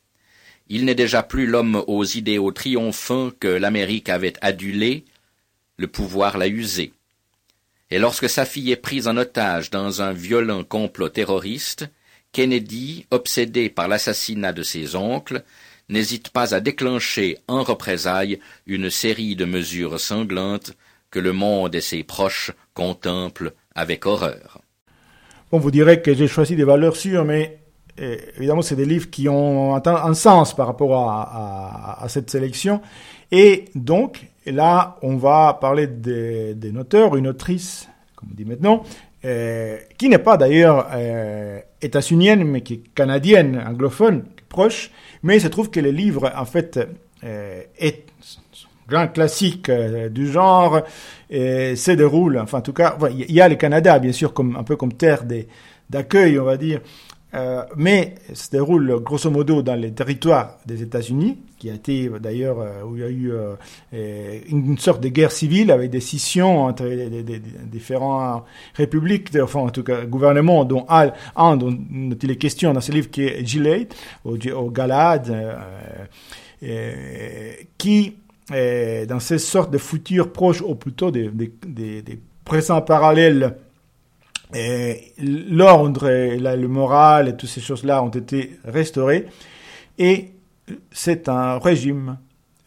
Il 0.68 0.86
n'est 0.86 0.94
déjà 0.94 1.24
plus 1.24 1.48
l'homme 1.48 1.84
aux 1.88 2.04
idéaux 2.04 2.52
triomphants 2.52 3.32
que 3.40 3.48
l'Amérique 3.48 4.10
avait 4.10 4.36
adulé, 4.42 5.06
le 5.78 5.88
pouvoir 5.88 6.38
l'a 6.38 6.48
usé. 6.48 6.94
Et 7.90 7.98
lorsque 7.98 8.30
sa 8.30 8.46
fille 8.46 8.72
est 8.72 8.76
prise 8.76 9.08
en 9.08 9.18
otage 9.18 9.72
dans 9.72 10.04
un 10.04 10.14
violent 10.14 10.64
complot 10.64 11.10
terroriste, 11.10 11.90
Kennedy, 12.32 13.08
obsédé 13.10 13.72
par 13.72 13.88
l'assassinat 13.88 14.54
de 14.54 14.62
ses 14.62 14.96
oncles, 14.96 15.44
n'hésite 15.90 16.30
pas 16.30 16.54
à 16.54 16.60
déclencher 16.60 17.40
en 17.48 17.64
représailles 17.64 18.40
une 18.68 18.92
série 18.92 19.36
de 19.36 19.46
mesures 19.46 20.00
sanglantes 20.00 20.74
que 21.10 21.18
le 21.18 21.34
monde 21.34 21.74
et 21.74 21.82
ses 21.82 22.04
proches 22.04 22.52
contemplent 22.76 23.56
avec 23.74 24.06
horreur. 24.06 24.62
Bon, 25.52 25.58
vous 25.58 25.72
direz 25.72 26.02
que 26.02 26.14
j'ai 26.14 26.28
choisi 26.28 26.56
des 26.56 26.64
valeurs 26.64 26.96
sûres, 26.96 27.26
mais 27.26 27.60
évidemment, 28.38 28.62
c'est 28.62 28.76
des 28.76 28.86
livres 28.86 29.10
qui 29.10 29.28
ont 29.28 29.76
un, 29.76 30.14
sens 30.14 30.56
par 30.56 30.68
rapport 30.68 30.96
à, 31.10 32.06
cette 32.08 32.30
sélection. 32.30 32.82
Et 33.32 33.66
donc, 33.76 34.28
là, 34.46 34.98
on 35.02 35.18
va 35.18 35.58
parler 35.60 35.88
d'un 35.88 36.76
auteur, 36.76 37.16
une 37.16 37.28
autrice, 37.28 37.90
comme 38.16 38.30
on 38.32 38.36
dit 38.36 38.46
maintenant, 38.46 38.84
euh, 39.26 39.78
qui 39.98 40.08
n'est 40.08 40.20
pas 40.20 40.38
d'ailleurs 40.38 40.88
euh, 40.94 41.60
états-unienne, 41.82 42.44
mais 42.46 42.62
qui 42.62 42.76
est 42.76 42.84
canadienne, 42.96 43.62
anglophone, 43.68 44.26
proche. 44.48 44.92
Mais 45.24 45.38
il 45.38 45.42
se 45.42 45.48
trouve 45.48 45.70
que 45.70 45.80
le 45.80 45.92
livre, 45.92 46.32
en 46.36 46.46
fait, 46.46 46.80
euh, 47.24 47.62
est 47.78 48.06
grand 48.88 49.08
classique 49.08 49.70
euh, 49.70 50.10
du 50.10 50.32
genre 50.32 50.82
et 51.30 51.76
se 51.76 51.92
déroule, 51.92 52.40
enfin 52.40 52.60
en 52.60 52.62
tout 52.62 52.74
cas, 52.74 52.98
il 53.12 53.32
y 53.32 53.42
a 53.42 53.48
le 53.48 53.56
Canada 53.56 54.00
bien 54.00 54.12
sûr 54.12 54.34
comme 54.34 54.56
un 54.56 54.64
peu 54.64 54.76
comme 54.76 54.94
terre 54.94 55.24
d'accueil, 55.90 56.40
on 56.40 56.46
va 56.46 56.58
dire, 56.58 56.82
euh, 57.36 57.64
mais 57.76 58.16
se 58.34 58.50
déroule 58.50 59.02
grosso 59.04 59.30
modo 59.30 59.62
dans 59.62 59.76
les 59.76 59.92
territoires 59.92 60.58
des 60.66 60.82
États-Unis, 60.82 61.38
qui 61.60 61.70
a 61.70 61.76
été 61.76 62.10
d'ailleurs 62.20 62.60
euh, 62.60 62.84
où 62.84 62.96
il 62.96 63.02
y 63.02 63.06
a 63.06 63.10
eu 63.10 63.32
euh, 63.32 64.40
une 64.50 64.80
sorte 64.80 65.00
de 65.02 65.10
guerre 65.10 65.32
civile 65.32 65.70
avec 65.72 65.92
des 65.92 66.00
scissions 66.00 66.64
entre 66.64 66.86
les, 66.86 67.24
différentes 67.72 68.46
républiques, 68.74 69.30
enfin 69.40 69.60
en 69.60 69.70
tout 69.70 69.84
cas 69.84 70.06
gouvernements, 70.06 70.66
dont 70.66 70.88
un 70.90 71.56
dont 71.56 71.78
il 72.24 72.32
est 72.32 72.38
question 72.38 72.74
dans 72.74 72.82
ce 72.82 72.92
livre 72.92 73.12
qui 73.12 73.22
est 73.22 73.46
Gilead, 73.46 73.94
au, 74.26 74.36
au 74.36 74.72
Galad, 74.72 75.32
qui 77.78 78.16
dans 78.50 79.20
ces 79.20 79.38
sortes 79.38 79.72
de 79.72 79.78
futurs 79.78 80.32
proches 80.32 80.62
ou 80.62 80.76
plutôt 80.76 81.12
des, 81.12 81.30
des 81.30 82.20
présents 82.46 82.82
parallèles 82.82 83.56
l'ordre, 84.54 86.10
le 86.10 86.68
moral 86.68 87.30
et 87.30 87.38
toutes 87.38 87.50
ces 87.50 87.62
choses-là 87.62 88.04
ont 88.04 88.10
été 88.10 88.58
restaurées. 88.66 89.28
Et 89.98 90.32
c'est 90.92 91.30
un 91.30 91.60
régime 91.60 92.18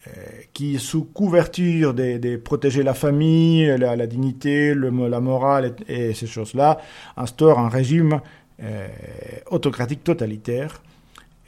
euh, 0.07 0.11
qui, 0.53 0.79
sous 0.79 1.05
couverture 1.05 1.93
de, 1.93 2.35
protéger 2.37 2.83
la 2.83 2.93
famille, 2.93 3.65
la, 3.77 4.07
dignité, 4.07 4.73
la 4.75 5.19
morale 5.19 5.75
et, 5.87 6.13
ces 6.13 6.27
choses-là, 6.27 6.79
instaure 7.17 7.59
un 7.59 7.69
régime 7.69 8.19
euh, 8.61 8.87
autocratique 9.49 10.03
totalitaire 10.03 10.81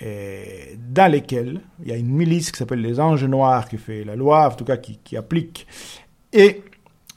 dans 0.01 1.11
lequel 1.11 1.61
il 1.81 1.87
y 1.87 1.91
a 1.91 1.95
une 1.95 2.09
milice 2.09 2.51
qui 2.51 2.57
s'appelle 2.57 2.81
les 2.81 2.99
Anges 2.99 3.23
Noirs 3.23 3.67
qui 3.67 3.77
fait 3.77 4.03
la 4.03 4.15
loi, 4.15 4.47
en 4.47 4.55
tout 4.55 4.65
cas 4.65 4.77
qui, 4.77 5.17
applique. 5.17 5.67
Et 6.33 6.61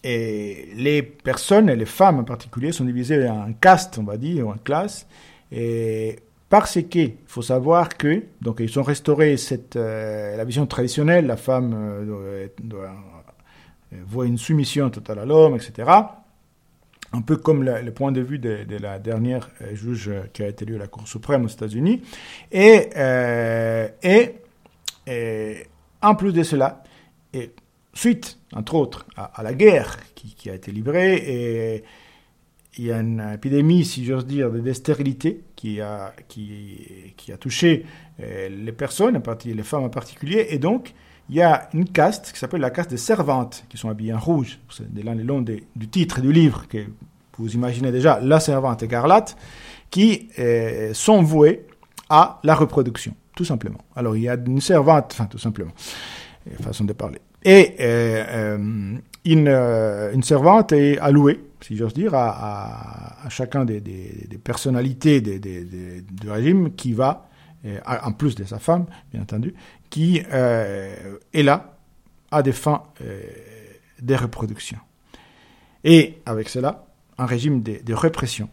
les 0.04 1.02
personnes, 1.02 1.68
et 1.68 1.76
les 1.76 1.86
femmes 1.86 2.20
en 2.20 2.24
particulier, 2.24 2.72
sont 2.72 2.84
divisées 2.84 3.28
en 3.28 3.52
castes, 3.52 3.98
on 3.98 4.04
va 4.04 4.16
dire, 4.16 4.46
ou 4.46 4.50
en 4.50 4.58
classes. 4.58 5.06
Et 5.50 6.16
parce 6.48 6.78
qu'il 6.88 7.14
faut 7.26 7.42
savoir 7.42 7.96
que, 7.96 8.22
donc 8.40 8.60
ils 8.60 8.78
ont 8.78 8.82
restauré 8.82 9.36
cette, 9.36 9.76
euh, 9.76 10.36
la 10.36 10.44
vision 10.44 10.66
traditionnelle, 10.66 11.26
la 11.26 11.36
femme 11.36 11.74
euh, 11.76 12.48
doit, 12.62 12.90
doit, 13.92 14.26
une 14.26 14.38
soumission 14.38 14.88
totale 14.88 15.18
à 15.18 15.24
l'homme, 15.26 15.56
etc. 15.56 15.90
Un 17.12 17.22
peu 17.22 17.36
comme 17.36 17.64
le, 17.64 17.90
point 17.90 18.12
de 18.12 18.20
vue 18.20 18.38
de, 18.38 18.76
la 18.76 18.98
dernière 18.98 19.48
euh, 19.62 19.74
juge 19.74 20.10
qui 20.32 20.42
a 20.42 20.48
été 20.48 20.64
élue 20.64 20.76
à 20.76 20.78
la 20.78 20.86
Cour 20.88 21.08
suprême 21.08 21.44
aux 21.44 21.48
États-Unis. 21.48 22.02
Et, 22.52 22.90
et, 24.02 24.34
et, 25.06 25.66
en 26.02 26.14
plus 26.14 26.32
de 26.32 26.42
cela, 26.42 26.82
et 27.32 27.52
suite, 27.94 28.38
entre 28.52 28.74
autres, 28.74 29.06
à, 29.16 29.42
la 29.42 29.54
guerre 29.54 29.98
qui, 30.14 30.50
a 30.50 30.54
été 30.54 30.70
livrée, 30.70 31.16
et 31.16 31.84
il 32.76 32.84
y 32.84 32.92
a 32.92 33.00
une 33.00 33.32
épidémie, 33.34 33.84
si 33.84 34.04
j'ose 34.04 34.26
dire, 34.26 34.50
de 34.50 34.72
stérilité 34.72 35.42
qui 35.56 35.80
a, 35.80 36.14
qui, 36.28 37.14
qui 37.16 37.32
a 37.32 37.36
touché 37.36 37.84
euh, 38.20 38.48
les 38.48 38.72
personnes, 38.72 39.20
les 39.44 39.62
femmes 39.62 39.84
en 39.84 39.88
particulier, 39.88 40.46
et 40.50 40.58
donc 40.58 40.94
il 41.28 41.36
y 41.36 41.42
a 41.42 41.68
une 41.74 41.86
caste 41.86 42.32
qui 42.32 42.38
s'appelle 42.38 42.60
la 42.60 42.70
caste 42.70 42.90
des 42.90 42.96
servantes, 42.96 43.64
qui 43.68 43.76
sont 43.76 43.88
habillées 43.88 44.14
en 44.14 44.18
rouge, 44.18 44.58
c'est 44.70 44.86
l'un 45.04 45.14
des 45.14 45.24
longs 45.24 45.42
du 45.42 45.88
titre 45.88 46.20
du 46.20 46.32
livre, 46.32 46.66
que 46.68 46.78
vous 47.38 47.54
imaginez 47.54 47.92
déjà, 47.92 48.18
la 48.20 48.40
servante 48.40 48.82
écarlate, 48.82 49.36
qui 49.90 50.28
euh, 50.38 50.92
sont 50.94 51.22
vouées 51.22 51.66
à 52.10 52.40
la 52.42 52.54
reproduction, 52.54 53.14
tout 53.36 53.44
simplement. 53.44 53.80
Alors 53.94 54.16
il 54.16 54.22
y 54.22 54.28
a 54.28 54.34
une 54.34 54.60
servante, 54.60 55.10
enfin 55.12 55.26
tout 55.26 55.38
simplement, 55.38 55.72
façon 56.60 56.84
de 56.84 56.92
parler. 56.92 57.20
Et 57.44 57.76
euh, 57.80 58.24
euh, 58.28 58.98
une, 59.24 59.48
euh, 59.48 60.20
servante 60.22 60.72
est 60.72 60.98
allouée, 60.98 61.40
si 61.60 61.76
j'ose 61.76 61.94
dire, 61.94 62.14
à, 62.14 63.28
chacun 63.28 63.64
des, 63.64 63.80
des, 63.80 64.26
des 64.28 64.38
personnalités 64.38 65.20
des, 65.20 65.38
du 65.38 66.30
régime 66.30 66.74
qui 66.74 66.92
va, 66.92 67.28
en 67.86 68.12
plus 68.12 68.34
de 68.34 68.44
sa 68.44 68.58
femme, 68.58 68.86
bien 69.12 69.22
entendu, 69.22 69.54
qui 69.90 70.22
euh, 70.32 71.18
est 71.32 71.42
là 71.42 71.76
à 72.30 72.42
des 72.42 72.52
fins 72.52 72.84
euh, 73.00 73.20
de 74.00 74.14
reproduction. 74.14 74.78
Et 75.84 76.18
avec 76.26 76.48
cela, 76.48 76.86
un 77.16 77.26
régime 77.26 77.62
de, 77.62 77.94
répression 77.94 78.48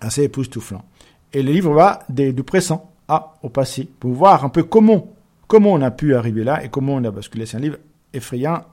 assez 0.00 0.22
époustouflant. 0.24 0.84
Et 1.32 1.42
le 1.42 1.52
livre 1.52 1.72
va 1.72 2.00
des, 2.08 2.32
du 2.32 2.42
présent 2.42 2.92
à, 3.08 3.34
au 3.42 3.48
passé 3.48 3.88
pour 3.98 4.12
voir 4.12 4.44
un 4.44 4.48
peu 4.48 4.64
comment, 4.64 5.14
comment 5.46 5.72
on 5.72 5.82
a 5.82 5.90
pu 5.90 6.14
arriver 6.14 6.44
là 6.44 6.62
et 6.62 6.68
comment 6.68 6.94
on 6.94 7.04
a 7.04 7.10
basculé. 7.10 7.46
C'est 7.46 7.56
un 7.56 7.60
livre 7.60 7.78
effrayant, 8.12 8.64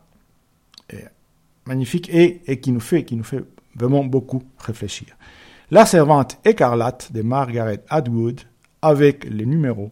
et 0.91 1.05
magnifique 1.65 2.09
et, 2.09 2.41
et, 2.45 2.59
qui, 2.59 2.71
nous 2.71 2.79
fait, 2.79 3.03
qui 3.05 3.15
nous 3.15 3.23
fait 3.23 3.43
vraiment 3.75 4.03
beaucoup 4.03 4.43
réfléchir. 4.59 5.15
La 5.69 5.85
servante 5.85 6.37
écarlate 6.43 7.11
de 7.13 7.21
Margaret 7.21 7.83
Atwood 7.89 8.41
avec 8.81 9.23
les 9.25 9.45
numéros 9.45 9.91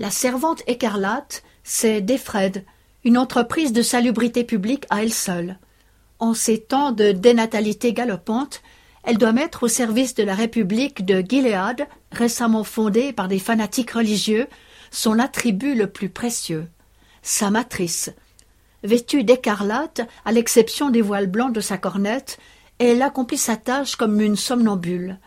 la 0.00 0.10
servante 0.10 0.64
écarlate, 0.66 1.44
c'est 1.62 2.00
Defred, 2.00 2.64
une 3.04 3.16
entreprise 3.16 3.72
de 3.72 3.82
salubrité 3.82 4.42
publique 4.42 4.84
à 4.90 5.04
elle 5.04 5.12
seule. 5.12 5.60
En 6.18 6.34
ces 6.34 6.58
temps 6.58 6.90
de 6.90 7.12
dénatalité 7.12 7.92
galopante, 7.92 8.62
elle 9.04 9.16
doit 9.16 9.30
mettre 9.30 9.62
au 9.62 9.68
service 9.68 10.16
de 10.16 10.24
la 10.24 10.34
République 10.34 11.04
de 11.04 11.20
Gilead, 11.20 11.86
récemment 12.10 12.64
fondée 12.64 13.12
par 13.12 13.28
des 13.28 13.38
fanatiques 13.38 13.92
religieux, 13.92 14.48
son 14.90 15.20
attribut 15.20 15.76
le 15.76 15.86
plus 15.86 16.08
précieux, 16.08 16.66
sa 17.22 17.52
matrice. 17.52 18.10
Vêtue 18.82 19.22
d'écarlate, 19.22 20.00
à 20.24 20.32
l'exception 20.32 20.90
des 20.90 21.00
voiles 21.00 21.30
blancs 21.30 21.54
de 21.54 21.60
sa 21.60 21.78
cornette, 21.78 22.40
elle 22.78 23.02
accomplit 23.02 23.38
sa 23.38 23.54
tâche 23.54 23.94
comme 23.94 24.20
une 24.20 24.34
somnambule. 24.34 25.20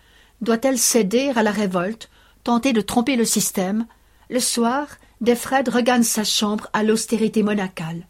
Doit-elle 0.43 0.77
céder 0.77 1.31
à 1.37 1.41
la 1.41 1.51
révolte, 1.51 2.09
tenter 2.43 2.73
de 2.73 2.81
tromper 2.81 3.15
le 3.15 3.23
système? 3.23 3.85
Le 4.29 4.41
soir, 4.41 4.87
Defred 5.21 5.69
regagne 5.69 6.03
sa 6.03 6.25
chambre 6.25 6.67
à 6.73 6.83
l'austérité 6.83 7.43
monacale. 7.43 8.05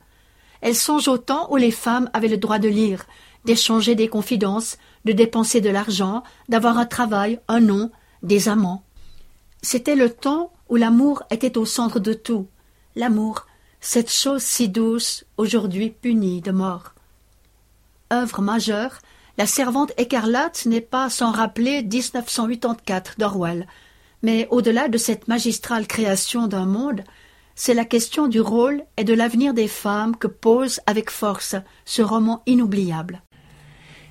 Elle 0.62 0.76
songe 0.76 1.08
au 1.08 1.20
temps 1.20 1.48
où 1.52 1.58
les 1.58 1.70
femmes 1.70 2.10
avaient 2.12 2.28
le 2.28 2.38
droit 2.38 2.58
de 2.58 2.68
lire, 2.68 3.06
d'échanger 3.46 3.94
des 3.94 4.08
confidences, 4.08 4.80
de 5.06 5.12
dépenser 5.12 5.62
de 5.62 5.70
l'argent, 5.70 6.24
d'avoir 6.50 6.80
un 6.80 6.88
travail, 6.88 7.40
un 7.48 7.60
nom, 7.60 7.92
des 8.24 8.50
amants. 8.50 8.82
C'était 9.62 9.96
le 9.96 10.10
temps 10.10 10.52
où 10.70 10.76
l'amour 10.76 11.22
était 11.30 11.56
au 11.56 11.66
centre 11.66 12.00
de 12.00 12.14
tout. 12.14 12.48
L'amour, 12.96 13.46
cette 13.80 14.12
chose 14.12 14.42
si 14.42 14.70
douce, 14.70 15.24
aujourd'hui 15.38 15.92
punie 15.92 16.42
de 16.42 16.52
mort. 16.52 16.96
Œuvre 18.12 18.42
majeure, 18.42 18.98
La 19.36 19.48
Servante 19.48 19.94
écarlate 19.98 20.68
n'est 20.68 20.80
pas 20.80 21.10
sans 21.10 21.32
rappeler 21.32 21.82
1984 21.82 23.16
d'Orwell, 23.18 23.66
mais 24.22 24.48
au-delà 24.52 24.90
de 24.90 25.00
cette 25.00 25.28
magistrale 25.28 25.88
création 25.88 26.48
d'un 26.48 26.68
monde, 26.68 27.02
c'est 27.56 27.74
la 27.74 27.84
question 27.84 28.28
du 28.28 28.40
rôle 28.40 28.84
et 28.96 29.04
de 29.04 29.14
l'avenir 29.16 29.56
des 29.56 29.68
femmes 29.68 30.16
que 30.16 30.28
pose 30.28 30.82
avec 30.86 31.10
force 31.10 31.56
ce 31.84 32.04
roman 32.04 32.44
inoubliable. 32.46 33.24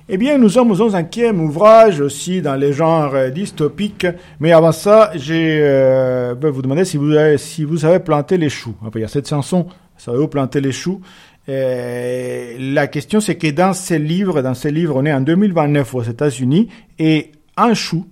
Eh 0.09 0.17
bien, 0.17 0.37
nous 0.37 0.49
sommes 0.49 0.71
au 0.71 0.89
cinquième 0.89 1.41
ouvrage 1.41 2.01
aussi 2.01 2.41
dans 2.41 2.55
les 2.55 2.73
genres 2.73 3.31
dystopiques. 3.31 4.05
Mais 4.41 4.51
avant 4.51 4.73
ça, 4.73 5.11
j'ai 5.15 5.59
euh, 5.61 6.35
vais 6.37 6.51
vous 6.51 6.61
demander 6.61 6.83
si 6.83 6.97
vous 6.97 7.13
avez, 7.13 7.37
si 7.37 7.63
vous 7.63 7.87
planter 8.03 8.37
les 8.37 8.49
choux. 8.49 8.75
Il 8.93 8.99
y 8.99 9.05
a 9.05 9.07
cette 9.07 9.29
chanson, 9.29 9.67
savez-vous 9.95 10.27
planter 10.27 10.59
les 10.59 10.73
choux 10.73 10.99
et 11.47 12.57
La 12.59 12.87
question, 12.87 13.19
c'est 13.19 13.35
que 13.35 13.51
dans 13.51 13.73
ces 13.73 13.99
livres, 13.99 14.41
dans 14.41 14.53
ces 14.53 14.71
livres, 14.71 14.95
on 14.95 15.05
est 15.05 15.13
en 15.13 15.21
2029 15.21 15.95
aux 15.95 16.03
États-Unis 16.03 16.69
et 16.99 17.31
un 17.57 17.73
chou, 17.73 18.07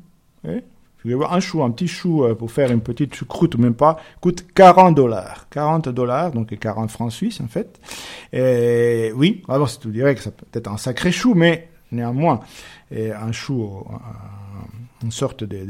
hein, 0.48 0.60
un 1.06 1.40
chou, 1.40 1.64
un 1.64 1.72
petit 1.72 1.88
chou 1.88 2.24
euh, 2.24 2.36
pour 2.36 2.52
faire 2.52 2.72
une 2.72 2.82
petite 2.82 3.16
choucroute, 3.16 3.58
même 3.58 3.74
pas, 3.74 3.98
coûte 4.20 4.46
40 4.54 4.96
dollars. 4.96 5.48
40 5.50 5.90
dollars, 5.90 6.32
donc 6.32 6.58
40 6.58 6.92
francs 6.92 7.12
suisses 7.12 7.42
en 7.42 7.48
fait. 7.48 7.80
Et 8.34 9.12
oui, 9.16 9.44
alors 9.48 9.70
tu 9.80 9.88
dirais 9.90 10.14
que 10.16 10.22
ça 10.22 10.32
peut 10.32 10.46
être 10.54 10.70
un 10.70 10.78
sacré 10.78 11.12
chou, 11.12 11.34
mais 11.34 11.70
néanmoins, 11.92 12.42
un 12.92 13.32
chou, 13.32 13.84
une 15.04 15.12
sorte 15.12 15.44
de, 15.44 15.66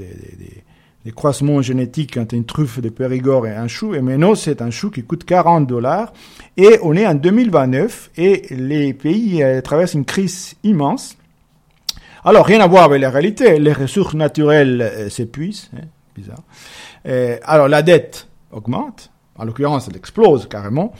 croisement 1.09 1.63
génétique 1.63 2.17
entre 2.17 2.35
une 2.35 2.45
truffe 2.45 2.79
de 2.79 2.89
Périgord 2.89 3.47
et 3.47 3.55
un 3.55 3.67
chou. 3.67 3.95
Et 3.95 4.01
maintenant, 4.01 4.35
c'est 4.35 4.61
un 4.61 4.69
chou 4.69 4.91
qui 4.91 5.03
coûte 5.03 5.23
40 5.25 5.65
dollars. 5.65 6.13
Et 6.57 6.77
on 6.83 6.95
est 6.95 7.07
en 7.07 7.15
2029 7.15 8.11
et 8.17 8.45
les 8.51 8.93
pays 8.93 9.41
euh, 9.41 9.61
traversent 9.61 9.95
une 9.95 10.05
crise 10.05 10.55
immense. 10.63 11.17
Alors, 12.23 12.45
rien 12.45 12.61
à 12.61 12.67
voir 12.67 12.83
avec 12.83 13.01
la 13.01 13.09
réalité. 13.09 13.57
Les 13.57 13.73
ressources 13.73 14.13
naturelles 14.13 14.81
euh, 14.81 15.09
s'épuisent. 15.09 15.71
Hein, 15.75 15.85
bizarre. 16.15 16.43
Et, 17.03 17.37
alors, 17.43 17.67
la 17.67 17.81
dette 17.81 18.27
augmente. 18.51 19.09
En 19.35 19.45
l'occurrence, 19.45 19.87
elle 19.89 19.97
explose 19.97 20.47
carrément. 20.47 20.93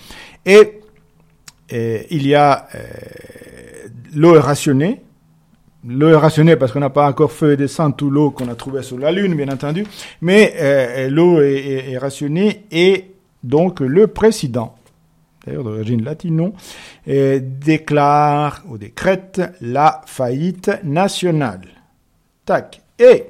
Et, 0.45 0.79
il 1.73 2.27
y 2.27 2.35
a 2.35 2.67
euh, 2.75 2.79
l'eau 4.13 4.35
est 4.35 4.39
rationnée. 4.39 5.03
L'eau 5.87 6.09
est 6.09 6.15
rationnée 6.15 6.55
parce 6.57 6.71
qu'on 6.71 6.79
n'a 6.79 6.91
pas 6.91 7.07
encore 7.07 7.31
fait 7.31 7.57
descendre 7.57 7.95
tout 7.95 8.11
l'eau 8.11 8.29
qu'on 8.29 8.47
a 8.49 8.55
trouvé 8.55 8.83
sur 8.83 8.99
la 8.99 9.11
Lune, 9.11 9.35
bien 9.35 9.49
entendu. 9.49 9.85
Mais 10.21 10.53
euh, 10.59 11.09
l'eau 11.09 11.41
est, 11.41 11.97
rationnée 11.97 12.65
et 12.71 13.05
donc 13.43 13.79
le 13.79 14.05
président, 14.07 14.75
d'ailleurs 15.45 15.63
d'origine 15.63 16.03
latino, 16.03 16.53
euh, 17.07 17.39
déclare 17.41 18.61
ou 18.67 18.77
décrète 18.77 19.41
la 19.61 20.01
faillite 20.05 20.71
nationale. 20.83 21.61
Tac. 22.45 22.81
Et 22.99 23.25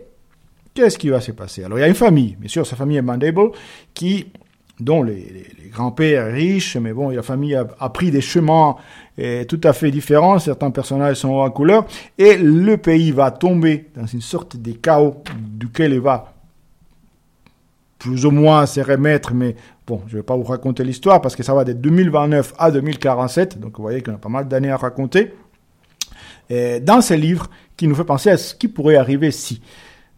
qu'est-ce 0.73 0.97
qui 0.97 1.09
va 1.09 1.21
se 1.21 1.31
passer? 1.31 1.63
Alors 1.63 1.77
il 1.77 1.81
y 1.81 1.85
a 1.85 1.87
une 1.87 1.95
famille, 1.95 2.35
bien 2.37 2.49
sûr, 2.49 2.67
sa 2.67 2.75
famille 2.75 2.97
est 2.97 3.01
Mandable, 3.01 3.51
qui 3.93 4.27
dont 4.81 5.03
les, 5.03 5.47
grands-pères 5.71 6.33
riches, 6.33 6.75
mais 6.75 6.91
bon, 6.91 7.11
la 7.11 7.21
famille 7.21 7.55
a, 7.55 7.89
pris 7.89 8.11
des 8.11 8.19
chemins 8.19 8.75
eh, 9.17 9.45
tout 9.47 9.61
à 9.63 9.71
fait 9.71 9.89
différents, 9.89 10.37
certains 10.37 10.69
personnages 10.69 11.15
sont 11.15 11.29
en 11.29 11.49
couleur, 11.49 11.85
et 12.17 12.35
le 12.35 12.75
pays 12.75 13.11
va 13.11 13.31
tomber 13.31 13.87
dans 13.95 14.05
une 14.05 14.19
sorte 14.19 14.57
de 14.57 14.73
chaos 14.73 15.23
duquel 15.39 15.93
il 15.93 16.01
va 16.01 16.33
plus 17.99 18.25
ou 18.25 18.31
moins 18.31 18.65
se 18.65 18.81
remettre, 18.81 19.33
mais 19.33 19.55
bon, 19.87 20.01
je 20.07 20.15
ne 20.15 20.19
vais 20.19 20.25
pas 20.25 20.35
vous 20.35 20.43
raconter 20.43 20.83
l'histoire 20.83 21.21
parce 21.21 21.37
que 21.37 21.43
ça 21.43 21.53
va 21.53 21.63
de 21.63 21.71
2029 21.71 22.53
à 22.57 22.69
2047, 22.69 23.57
donc 23.57 23.77
vous 23.77 23.83
voyez 23.83 24.01
qu'on 24.01 24.15
a 24.15 24.17
pas 24.17 24.27
mal 24.27 24.49
d'années 24.49 24.71
à 24.71 24.77
raconter, 24.77 25.33
dans 26.49 26.99
ce 26.99 27.13
livre 27.13 27.49
qui 27.77 27.87
nous 27.87 27.95
fait 27.95 28.03
penser 28.03 28.29
à 28.29 28.35
ce 28.35 28.53
qui 28.53 28.67
pourrait 28.67 28.97
arriver 28.97 29.31
si. 29.31 29.61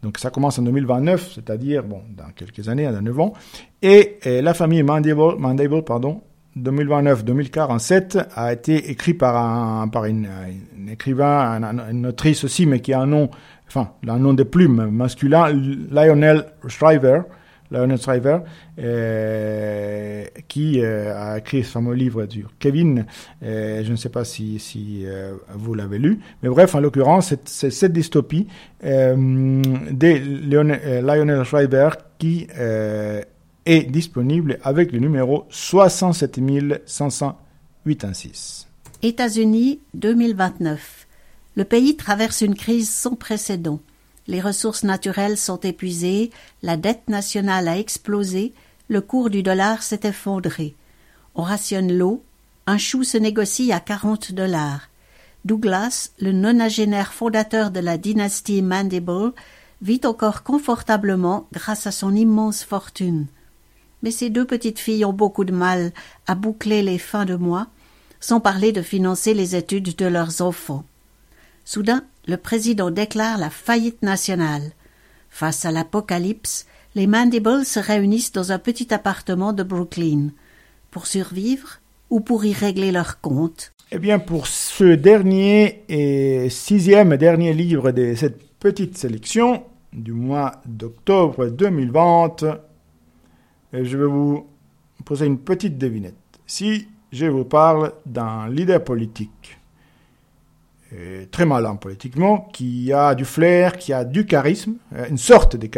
Donc 0.04 0.18
ça 0.18 0.28
commence 0.28 0.58
en 0.58 0.62
2029, 0.62 1.32
c'est-à-dire 1.34 1.82
bon, 1.82 2.02
dans 2.14 2.28
quelques 2.36 2.68
années, 2.68 2.84
dans 2.84 3.00
9 3.00 3.20
ans. 3.20 3.32
Et, 3.80 4.18
et 4.22 4.42
la 4.42 4.52
famille 4.52 4.82
Mandable, 4.82 5.82
pardon, 5.82 6.20
2029-2047 6.58 8.26
a 8.34 8.52
été 8.52 8.90
écrit 8.90 9.14
par 9.14 9.34
un 9.34 9.88
par 9.88 10.04
une 10.04 10.28
écrivain, 10.90 11.58
une 11.90 12.06
autrice 12.06 12.44
aussi, 12.44 12.66
mais 12.66 12.80
qui 12.80 12.92
a 12.92 13.00
un 13.00 13.06
nom, 13.06 13.30
enfin, 13.66 13.92
un 14.06 14.18
nom 14.18 14.34
de 14.34 14.42
plume 14.42 14.90
masculin, 14.90 15.50
Lionel 15.90 16.44
Shriver. 16.68 17.22
Lionel 17.74 17.98
Shriver, 17.98 18.38
euh, 18.78 20.24
qui 20.48 20.80
euh, 20.80 21.14
a 21.16 21.38
écrit 21.38 21.64
ce 21.64 21.70
fameux 21.72 21.94
livre 21.94 22.26
du 22.26 22.46
Kevin. 22.58 23.06
Euh, 23.42 23.82
je 23.84 23.90
ne 23.90 23.96
sais 23.96 24.08
pas 24.08 24.24
si, 24.24 25.04
vous 25.54 25.74
l'avez 25.74 25.98
lu, 25.98 26.20
mais 26.42 26.48
bref, 26.48 26.74
en 26.74 26.80
l'occurrence, 26.80 27.34
c'est 27.44 27.70
cette 27.70 27.92
dystopie 27.92 28.46
de 28.82 30.48
Lionel, 30.48 31.44
Shriver 31.44 31.90
qui 32.18 32.46
est 33.66 33.90
disponible 33.90 34.58
avec 34.62 34.92
le 34.92 34.98
numéro 34.98 35.46
67 35.50 36.40
586. 36.86 38.68
États-Unis 39.02 39.80
2029. 39.94 41.06
Le 41.56 41.64
pays 41.64 41.96
traverse 41.96 42.40
une 42.40 42.54
crise 42.54 42.90
sans 42.90 43.14
précédent. 43.14 43.80
Les 44.26 44.40
ressources 44.40 44.84
naturelles 44.84 45.36
sont 45.36 45.60
épuisées, 45.60 46.30
la 46.62 46.76
dette 46.76 47.08
nationale 47.08 47.68
a 47.68 47.78
explosé, 47.78 48.54
le 48.88 49.00
cours 49.00 49.30
du 49.30 49.42
dollar 49.42 49.82
s'est 49.82 50.00
effondré. 50.04 50.74
On 51.34 51.42
rationne 51.42 51.92
l'eau, 51.92 52.22
un 52.66 52.78
chou 52.78 53.04
se 53.04 53.18
négocie 53.18 53.72
à 53.72 53.80
40 53.80 54.32
dollars. 54.32 54.88
Douglas, 55.44 56.12
le 56.18 56.32
nonagénaire 56.32 57.12
fondateur 57.12 57.70
de 57.70 57.80
la 57.80 57.98
dynastie 57.98 58.62
Mandible, 58.62 59.32
vit 59.82 60.00
encore 60.04 60.42
confortablement 60.42 61.46
grâce 61.52 61.86
à 61.86 61.90
son 61.90 62.14
immense 62.14 62.64
fortune. 62.64 63.26
Mais 64.02 64.10
ces 64.10 64.30
deux 64.30 64.46
petites 64.46 64.78
filles 64.78 65.04
ont 65.04 65.12
beaucoup 65.12 65.44
de 65.44 65.52
mal 65.52 65.92
à 66.26 66.34
boucler 66.34 66.82
les 66.82 66.98
fins 66.98 67.26
de 67.26 67.34
mois, 67.34 67.66
sans 68.20 68.40
parler 68.40 68.72
de 68.72 68.80
financer 68.80 69.34
les 69.34 69.54
études 69.54 69.94
de 69.96 70.06
leurs 70.06 70.40
enfants. 70.40 70.84
Soudain, 71.64 72.04
le 72.28 72.36
président 72.36 72.90
déclare 72.90 73.38
la 73.38 73.48
faillite 73.48 74.02
nationale. 74.02 74.72
Face 75.30 75.64
à 75.64 75.70
l'apocalypse, 75.70 76.66
les 76.94 77.06
Mandibles 77.06 77.64
se 77.64 77.80
réunissent 77.80 78.32
dans 78.32 78.52
un 78.52 78.58
petit 78.58 78.92
appartement 78.92 79.54
de 79.54 79.62
Brooklyn. 79.62 80.28
Pour 80.90 81.06
survivre 81.06 81.80
ou 82.10 82.20
pour 82.20 82.44
y 82.44 82.52
régler 82.52 82.92
leurs 82.92 83.20
comptes 83.20 83.72
Eh 83.90 83.98
bien, 83.98 84.18
pour 84.18 84.46
ce 84.46 84.94
dernier 84.94 85.84
et 85.88 86.50
sixième 86.50 87.16
dernier 87.16 87.54
livre 87.54 87.92
de 87.92 88.14
cette 88.14 88.42
petite 88.58 88.98
sélection 88.98 89.64
du 89.94 90.12
mois 90.12 90.60
d'octobre 90.66 91.46
2020, 91.46 92.44
je 93.72 93.96
vais 93.96 94.06
vous 94.06 94.46
poser 95.06 95.24
une 95.26 95.38
petite 95.38 95.78
devinette. 95.78 96.14
Si 96.46 96.88
je 97.10 97.26
vous 97.26 97.44
parle 97.44 97.92
d'un 98.04 98.48
leader 98.50 98.84
politique, 98.84 99.58
très 101.30 101.46
malin 101.46 101.76
politiquement, 101.76 102.48
qui 102.52 102.92
a 102.92 103.14
du 103.14 103.24
flair, 103.24 103.76
qui 103.76 103.92
a 103.92 104.04
du 104.04 104.26
charisme, 104.26 104.74
une 105.08 105.18
sorte 105.18 105.56
de 105.56 105.68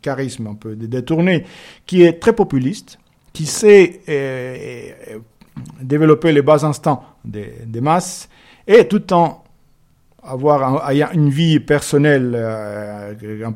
charisme 0.00 0.46
un 0.46 0.54
peu 0.54 0.74
détourné, 0.76 1.44
qui 1.86 2.02
est 2.02 2.20
très 2.20 2.32
populiste, 2.32 2.98
qui 3.34 3.46
sait 3.46 4.00
euh, 4.08 4.90
développer 5.82 6.32
les 6.32 6.40
bas 6.40 6.64
instants 6.64 7.04
des, 7.24 7.80
masses, 7.82 8.28
et 8.66 8.88
tout 8.88 9.12
en 9.12 9.44
avoir 10.22 10.88
un, 10.88 11.12
une 11.12 11.28
vie 11.28 11.60
personnelle 11.60 12.32
euh, 12.34 13.50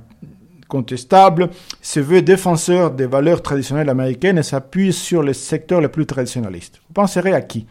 contestable, 0.66 1.48
se 1.80 2.00
veut 2.00 2.20
défenseur 2.20 2.90
des 2.90 3.06
valeurs 3.06 3.40
traditionnelles 3.40 3.88
américaines 3.88 4.36
et 4.36 4.42
s'appuie 4.42 4.92
sur 4.92 5.22
les 5.22 5.32
secteurs 5.32 5.80
les 5.80 5.88
plus 5.88 6.04
traditionnalistes. 6.04 6.80
Vous 6.88 6.92
penserez 6.92 7.32
à 7.32 7.40
qui? 7.40 7.66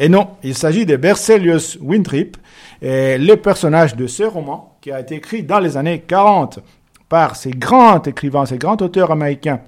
Et 0.00 0.08
non, 0.08 0.28
il 0.42 0.54
s'agit 0.54 0.86
de 0.86 0.96
Berzelius 0.96 1.76
Winthrop, 1.82 2.38
et 2.80 3.18
le 3.18 3.36
personnage 3.36 3.94
de 3.96 4.06
ce 4.06 4.22
roman 4.22 4.78
qui 4.80 4.90
a 4.90 4.98
été 4.98 5.16
écrit 5.16 5.42
dans 5.42 5.58
les 5.58 5.76
années 5.76 6.00
40 6.00 6.60
par 7.06 7.36
ces 7.36 7.50
grands 7.50 8.02
écrivains, 8.02 8.46
ces 8.46 8.56
grands 8.56 8.78
auteurs 8.78 9.10
américains 9.10 9.60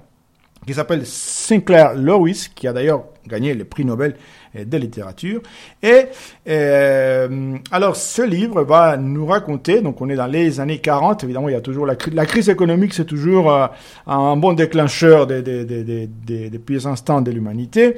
qui 0.65 0.73
s'appelle 0.73 1.05
Sinclair 1.05 1.93
Lewis, 1.93 2.47
qui 2.55 2.67
a 2.67 2.73
d'ailleurs 2.73 3.03
gagné 3.27 3.53
le 3.53 3.63
prix 3.63 3.85
Nobel 3.85 4.15
de 4.55 4.77
littérature. 4.77 5.41
Et 5.81 6.05
euh, 6.47 7.55
alors 7.71 7.95
ce 7.95 8.21
livre 8.21 8.63
va 8.63 8.97
nous 8.97 9.25
raconter, 9.25 9.81
donc 9.81 10.01
on 10.01 10.09
est 10.09 10.15
dans 10.15 10.27
les 10.27 10.59
années 10.59 10.79
40, 10.79 11.23
évidemment 11.23 11.49
il 11.49 11.53
y 11.53 11.55
a 11.55 11.61
toujours 11.61 11.85
la, 11.85 11.95
crise 11.95 12.49
économique, 12.49 12.93
c'est 12.93 13.05
toujours 13.05 13.51
euh, 13.51 13.67
un 14.07 14.35
bon 14.37 14.53
déclencheur 14.53 15.27
des, 15.27 15.41
des, 15.41 15.65
des, 15.65 15.83
des, 15.83 16.49
des 16.49 16.59
pires 16.59 16.87
instants 16.87 17.21
de 17.21 17.31
l'humanité. 17.31 17.95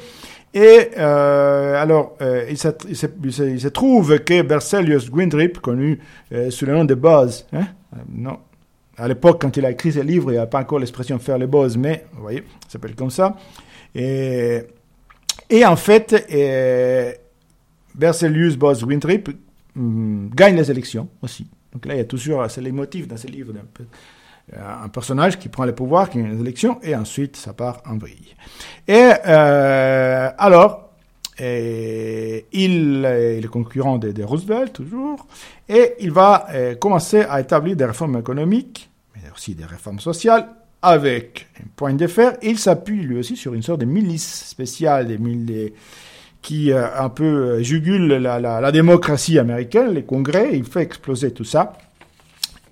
Et 0.55 0.91
euh, 0.97 1.81
alors, 1.81 2.15
euh, 2.21 2.45
il, 2.49 2.57
se, 2.57 2.69
il, 2.87 3.57
il, 3.61 3.71
trouve 3.71 4.19
que 4.19 4.41
Berzelius 4.41 5.11
Gwindrip, 5.11 5.59
connu 5.59 5.99
euh, 6.31 6.49
sous 6.49 6.65
le 6.65 6.71
nom 6.71 6.85
de 6.85 6.95
Buzz, 6.95 7.45
hein, 7.51 7.65
non, 8.09 8.37
à 8.97 9.09
l'époque, 9.09 9.41
quand 9.41 9.57
il 9.57 9.65
a 9.65 9.71
écrit 9.71 9.91
ce 9.91 9.99
livre, 9.99 10.31
il 10.31 10.35
n'y 10.35 10.39
a 10.39 10.45
pas 10.45 10.59
encore 10.61 10.79
l'expression 10.79 11.19
faire 11.19 11.37
les 11.37 11.47
buzz, 11.47 11.75
mais 11.75 12.05
vous 12.13 12.21
voyez, 12.21 12.43
ça 12.65 12.73
s'appelle 12.73 12.95
comme 12.95 13.09
ça. 13.09 13.35
Et, 13.93 14.61
et 15.49 15.65
en 15.65 15.75
fait, 15.75 16.25
et 16.29 17.15
Berzelius 17.93 18.57
Buzz 18.57 18.83
Wintrip 18.83 19.29
hum, 19.75 20.29
gagne 20.33 20.55
les 20.55 20.69
élections 20.71 21.09
aussi. 21.21 21.47
Donc 21.73 21.85
là, 21.85 21.95
il 21.95 21.97
y 21.97 22.01
a 22.01 22.05
toujours, 22.05 22.49
c'est 22.49 22.61
les 22.61 22.71
motifs 22.71 23.07
dans 23.07 23.17
ce 23.17 23.27
livre 23.27 23.53
d'un 23.53 23.65
peu 23.73 23.85
un 24.53 24.89
personnage 24.89 25.39
qui 25.39 25.49
prend 25.49 25.65
le 25.65 25.73
pouvoir, 25.73 26.09
qui 26.09 26.19
gagne 26.19 26.33
les 26.33 26.41
élections, 26.41 26.79
et 26.83 26.95
ensuite 26.95 27.35
ça 27.35 27.53
part 27.53 27.81
en 27.85 27.97
vrille. 27.97 28.35
Et 28.87 29.11
euh, 29.27 30.29
alors, 30.37 30.89
et 31.39 32.45
il 32.53 33.03
est 33.05 33.41
le 33.41 33.47
concurrent 33.49 33.97
de, 33.97 34.23
Roosevelt 34.23 34.71
toujours, 34.73 35.25
et 35.67 35.93
il 35.99 36.11
va 36.11 36.47
euh, 36.51 36.75
commencer 36.75 37.25
à 37.27 37.41
établir 37.41 37.75
des 37.75 37.85
réformes 37.85 38.17
économiques, 38.17 38.89
mais 39.15 39.23
aussi 39.33 39.55
des 39.55 39.65
réformes 39.65 39.99
sociales, 39.99 40.47
avec 40.85 41.47
un 41.59 41.67
point 41.75 41.93
de 41.93 42.07
fer. 42.07 42.37
Il 42.41 42.59
s'appuie 42.59 43.01
lui 43.01 43.17
aussi 43.17 43.35
sur 43.35 43.53
une 43.53 43.61
sorte 43.61 43.81
de 43.81 43.85
milice 43.85 44.45
spéciale 44.45 45.07
des, 45.07 45.17
des 45.17 45.73
qui 46.41 46.71
euh, 46.71 46.85
un 46.97 47.09
peu 47.09 47.61
jugule 47.63 48.07
la, 48.07 48.39
la, 48.39 48.71
démocratie 48.71 49.39
américaine, 49.39 49.93
les 49.93 50.03
congrès, 50.03 50.51
il 50.53 50.63
fait 50.63 50.81
exploser 50.81 51.31
tout 51.31 51.43
ça. 51.43 51.73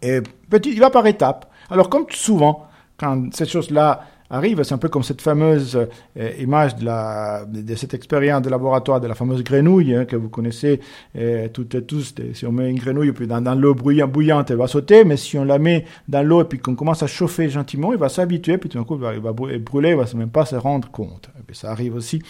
Et 0.03 0.21
petit, 0.49 0.71
il 0.71 0.79
va 0.79 0.91
par 0.91 1.07
étapes. 1.07 1.49
Alors, 1.71 1.89
comme 1.89 2.05
souvent, 2.11 2.67
quand 2.97 3.33
cette 3.33 3.49
chose-là 3.49 4.05
arrive, 4.33 4.63
c'est 4.63 4.73
un 4.73 4.77
peu 4.77 4.89
comme 4.89 5.03
cette 5.03 5.21
fameuse 5.21 5.75
euh, 6.17 6.31
image 6.39 6.75
de, 6.75 6.85
la, 6.85 7.45
de, 7.45 7.75
cette 7.75 7.93
expérience 7.93 8.41
de 8.41 8.49
laboratoire 8.49 8.99
de 8.99 9.07
la 9.07 9.13
fameuse 9.13 9.43
grenouille 9.43 9.95
hein, 9.95 10.05
que 10.05 10.15
vous 10.15 10.29
connaissez 10.29 10.79
euh, 11.15 11.47
toutes 11.49 11.75
et 11.75 11.83
tous. 11.83 12.15
Si 12.33 12.45
on 12.45 12.51
met 12.51 12.69
une 12.69 12.79
grenouille 12.79 13.11
puis 13.11 13.27
dans, 13.27 13.55
l'eau 13.55 13.75
bouillante, 13.75 14.49
elle 14.49 14.57
va 14.57 14.67
sauter, 14.67 15.05
mais 15.05 15.17
si 15.17 15.37
on 15.37 15.45
la 15.45 15.59
met 15.59 15.85
dans 16.07 16.25
l'eau 16.25 16.41
et 16.41 16.45
puis 16.45 16.59
qu'on 16.59 16.75
commence 16.75 17.03
à 17.03 17.07
chauffer 17.07 17.49
gentiment, 17.49 17.93
il 17.93 17.99
va 17.99 18.09
s'habituer, 18.09 18.57
puis 18.57 18.69
tout 18.69 18.77
d'un 18.77 18.83
coup, 18.83 18.95
il 18.95 19.21
va, 19.21 19.31
brûler, 19.31 19.91
il 19.91 19.95
va 19.95 20.05
même 20.15 20.29
pas 20.29 20.45
se 20.45 20.55
rendre 20.55 20.89
compte. 20.89 21.29
Ça 21.51 21.71
arrive 21.71 21.95
aussi 21.95 22.21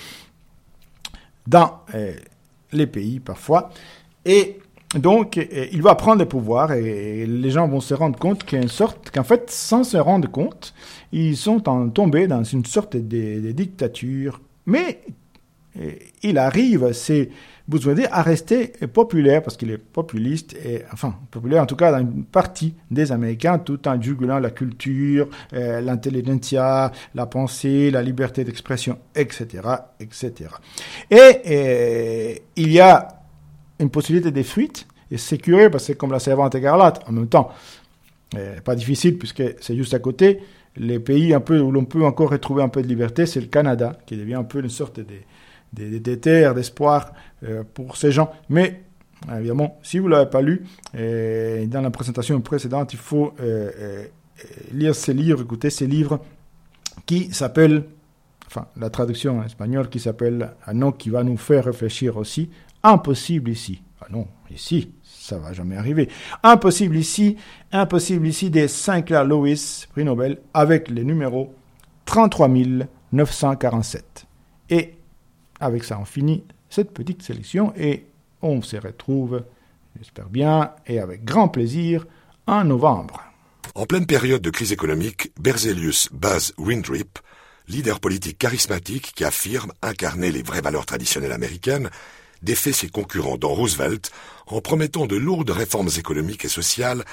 dans 1.47 1.79
euh, 1.95 2.13
les 2.73 2.87
pays 2.87 3.19
parfois. 3.19 3.69
Et 4.25 4.59
donc, 4.95 5.39
il 5.71 5.81
va 5.81 5.95
prendre 5.95 6.19
le 6.19 6.27
pouvoir 6.27 6.71
et 6.73 7.25
les 7.25 7.49
gens 7.49 7.67
vont 7.67 7.81
se 7.81 7.93
rendre 7.93 8.19
compte 8.19 8.49
qu'en 8.49 8.67
sorte, 8.67 9.09
qu'en 9.11 9.23
fait, 9.23 9.49
sans 9.49 9.83
se 9.83 9.97
rendre 9.97 10.29
compte, 10.29 10.73
ils 11.11 11.37
sont 11.37 11.67
en, 11.67 11.89
tombés 11.89 12.27
dans 12.27 12.43
une 12.43 12.65
sorte 12.65 12.95
de, 12.95 13.51
dictature. 13.51 14.41
Mais 14.65 14.99
il 16.21 16.37
arrive, 16.37 16.93
c'est 16.93 17.29
besoin 17.67 17.93
dire, 17.93 18.09
à 18.11 18.21
rester 18.21 18.67
populaire 18.93 19.41
parce 19.41 19.57
qu'il 19.57 19.71
est 19.71 19.77
populiste 19.77 20.53
et 20.63 20.83
enfin 20.91 21.15
populaire 21.31 21.63
en 21.63 21.65
tout 21.65 21.77
cas 21.77 21.91
dans 21.91 21.99
une 21.99 22.25
partie 22.25 22.75
des 22.91 23.11
Américains, 23.11 23.57
tout 23.57 23.87
en 23.87 23.99
jugulant 23.99 24.37
la 24.37 24.51
culture, 24.51 25.29
euh, 25.53 25.81
l'intelligentsia, 25.81 26.91
la 27.15 27.25
pensée, 27.25 27.89
la 27.89 28.03
liberté 28.03 28.43
d'expression, 28.43 28.99
etc., 29.15 29.61
etc. 29.99 30.33
Et, 31.09 31.41
et 31.45 32.41
il 32.57 32.71
y 32.71 32.79
a 32.79 33.22
une 33.79 33.89
possibilité 33.89 34.31
de 34.31 34.43
fuite, 34.43 34.87
et 35.11 35.17
c'est 35.17 35.37
curieux 35.37 35.69
parce 35.69 35.83
que 35.83 35.87
c'est 35.87 35.97
comme 35.97 36.11
la 36.11 36.19
servante 36.19 36.55
écarlate, 36.55 37.03
en 37.07 37.11
même 37.11 37.27
temps, 37.27 37.49
euh, 38.35 38.59
pas 38.61 38.75
difficile 38.75 39.17
puisque 39.17 39.43
c'est 39.59 39.75
juste 39.75 39.93
à 39.93 39.99
côté. 39.99 40.39
Les 40.75 40.99
pays 40.99 41.33
un 41.33 41.39
peu 41.39 41.59
où 41.59 41.71
l'on 41.71 41.85
peut 41.85 42.03
encore 42.03 42.31
retrouver 42.31 42.63
un 42.63 42.69
peu 42.69 42.81
de 42.81 42.87
liberté, 42.87 43.25
c'est 43.27 43.41
le 43.41 43.47
Canada, 43.47 43.97
qui 44.07 44.17
devient 44.17 44.35
un 44.35 44.43
peu 44.43 44.59
une 44.59 44.69
sorte 44.69 44.99
de, 44.99 45.05
de, 45.73 45.99
de 45.99 46.15
terre 46.15 46.55
d'espoir 46.55 47.13
euh, 47.43 47.63
pour 47.73 47.95
ces 47.95 48.11
gens. 48.11 48.31
Mais 48.49 48.81
évidemment, 49.37 49.79
si 49.83 49.99
vous 49.99 50.07
ne 50.07 50.13
l'avez 50.13 50.29
pas 50.29 50.41
lu, 50.41 50.63
euh, 50.95 51.65
dans 51.67 51.81
la 51.81 51.91
présentation 51.91 52.39
précédente, 52.41 52.93
il 52.93 52.99
faut 52.99 53.33
euh, 53.39 53.69
euh, 53.79 54.05
lire 54.73 54.95
ces 54.95 55.13
livres, 55.13 55.41
écouter 55.41 55.69
ces 55.69 55.87
livres 55.87 56.19
qui 57.05 57.33
s'appellent, 57.33 57.83
enfin 58.47 58.67
la 58.77 58.89
traduction 58.89 59.39
en 59.39 59.43
espagnol 59.43 59.89
qui 59.89 59.99
s'appelle 59.99 60.51
un 60.65 60.73
nom 60.73 60.91
qui 60.91 61.09
va 61.09 61.23
nous 61.23 61.37
faire 61.37 61.65
réfléchir 61.65 62.17
aussi, 62.17 62.49
Impossible 62.83 63.49
ici. 63.49 63.81
Ah 64.01 64.07
non, 64.09 64.27
ici, 64.51 64.91
ça 65.03 65.37
va 65.37 65.53
jamais 65.53 65.77
arriver. 65.77 66.09
Impossible 66.43 66.97
ici, 66.97 67.37
impossible 67.71 68.27
ici 68.27 68.49
des 68.49 68.67
Sinclair 68.67 69.23
Lewis, 69.23 69.85
prix 69.91 70.03
Nobel, 70.03 70.41
avec 70.53 70.89
les 70.89 71.05
numéros 71.05 71.55
33 72.05 72.49
947. 73.13 74.25
Et 74.69 74.95
avec 75.59 75.85
ça, 75.85 75.97
on 75.99 76.05
finit 76.05 76.43
cette 76.69 76.91
petite 76.91 77.21
sélection 77.21 77.73
et 77.77 78.07
on 78.41 78.61
se 78.61 78.75
retrouve, 78.75 79.43
j'espère 79.97 80.29
bien, 80.29 80.71
et 80.85 80.99
avec 80.99 81.23
grand 81.23 81.47
plaisir, 81.47 82.05
en 82.47 82.65
novembre. 82.65 83.23
En 83.75 83.85
pleine 83.85 84.05
période 84.05 84.41
de 84.41 84.49
crise 84.49 84.73
économique, 84.73 85.31
Berzelius 85.39 86.09
Buzz 86.11 86.53
Windrip, 86.57 87.19
leader 87.69 88.01
politique 88.01 88.37
charismatique 88.37 89.13
qui 89.15 89.23
affirme 89.23 89.71
incarner 89.81 90.31
les 90.31 90.43
vraies 90.43 90.61
valeurs 90.61 90.85
traditionnelles 90.85 91.31
américaines, 91.31 91.89
défait 92.43 92.73
ses 92.73 92.89
concurrents 92.89 93.37
dans 93.37 93.53
Roosevelt 93.53 94.11
en 94.47 94.61
promettant 94.61 95.07
de 95.07 95.15
lourdes 95.15 95.49
réformes 95.49 95.89
économiques 95.97 96.45
et 96.45 96.49
sociales 96.49 97.03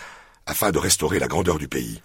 afin 0.47 0.71
de 0.71 0.79
restaurer 0.79 1.19
la 1.19 1.29
grandeur 1.29 1.59
du 1.59 1.69
pays. 1.69 2.03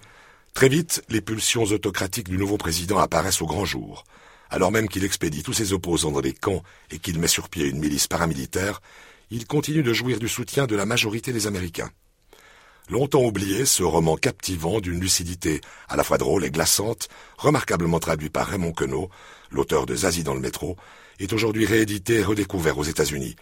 Très 0.54 0.70
vite, 0.70 1.04
les 1.10 1.22
pulsions 1.22 1.64
autocratiques 1.64 2.30
du 2.30 2.38
nouveau 2.38 2.58
président 2.58 3.00
apparaissent 3.00 3.42
au 3.42 3.46
grand 3.46 3.66
jour. 3.66 4.06
Alors 4.50 4.72
même 4.72 4.88
qu'il 4.88 5.04
expédie 5.04 5.44
tous 5.44 5.54
ses 5.54 5.74
opposants 5.74 6.12
dans 6.12 6.22
les 6.22 6.34
camps 6.34 6.64
et 6.92 7.00
qu'il 7.00 7.20
met 7.20 7.28
sur 7.28 7.50
pied 7.50 7.66
une 7.66 7.80
milice 7.80 8.08
paramilitaire, 8.08 8.82
il 9.32 9.48
continue 9.48 9.84
de 9.84 9.92
jouir 9.92 10.20
du 10.20 10.30
soutien 10.30 10.68
de 10.68 10.76
la 10.76 10.86
majorité 10.86 11.34
des 11.34 11.48
Américains. 11.48 11.90
Longtemps 12.90 13.24
oublié, 13.24 13.66
ce 13.66 13.82
roman 13.82 14.16
captivant 14.16 14.80
d'une 14.80 15.00
lucidité 15.00 15.60
à 15.90 15.96
la 15.96 16.04
fois 16.04 16.20
drôle 16.20 16.46
et 16.46 16.52
glaçante, 16.52 17.10
remarquablement 17.38 18.00
traduit 18.00 18.30
par 18.30 18.46
Raymond 18.46 18.74
Queneau, 18.74 19.10
l'auteur 19.50 19.88
de 19.88 19.96
Zazie 19.96 20.24
dans 20.24 20.36
le 20.36 20.40
métro, 20.40 20.78
est 21.20 21.34
aujourd'hui 21.34 21.66
réédité 21.66 22.16
et 22.16 22.24
redécouvert 22.24 22.78
aux 22.78 22.84
États-Unis. 22.84 23.36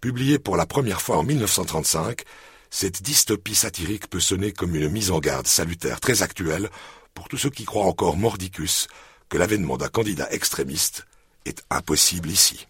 Publié 0.00 0.38
pour 0.38 0.56
la 0.56 0.66
première 0.66 1.02
fois 1.02 1.18
en 1.18 1.24
1935, 1.24 2.22
cette 2.70 3.02
dystopie 3.02 3.54
satirique 3.54 4.08
peut 4.08 4.20
sonner 4.20 4.52
comme 4.52 4.76
une 4.76 4.88
mise 4.88 5.10
en 5.10 5.18
garde 5.18 5.46
salutaire 5.46 6.00
très 6.00 6.22
actuelle 6.22 6.70
pour 7.14 7.28
tous 7.28 7.38
ceux 7.38 7.50
qui 7.50 7.64
croient 7.64 7.86
encore 7.86 8.16
mordicus 8.16 8.86
que 9.28 9.38
l'avènement 9.38 9.76
d'un 9.76 9.88
candidat 9.88 10.30
extrémiste 10.30 11.06
est 11.44 11.64
impossible 11.70 12.30
ici. 12.30 12.67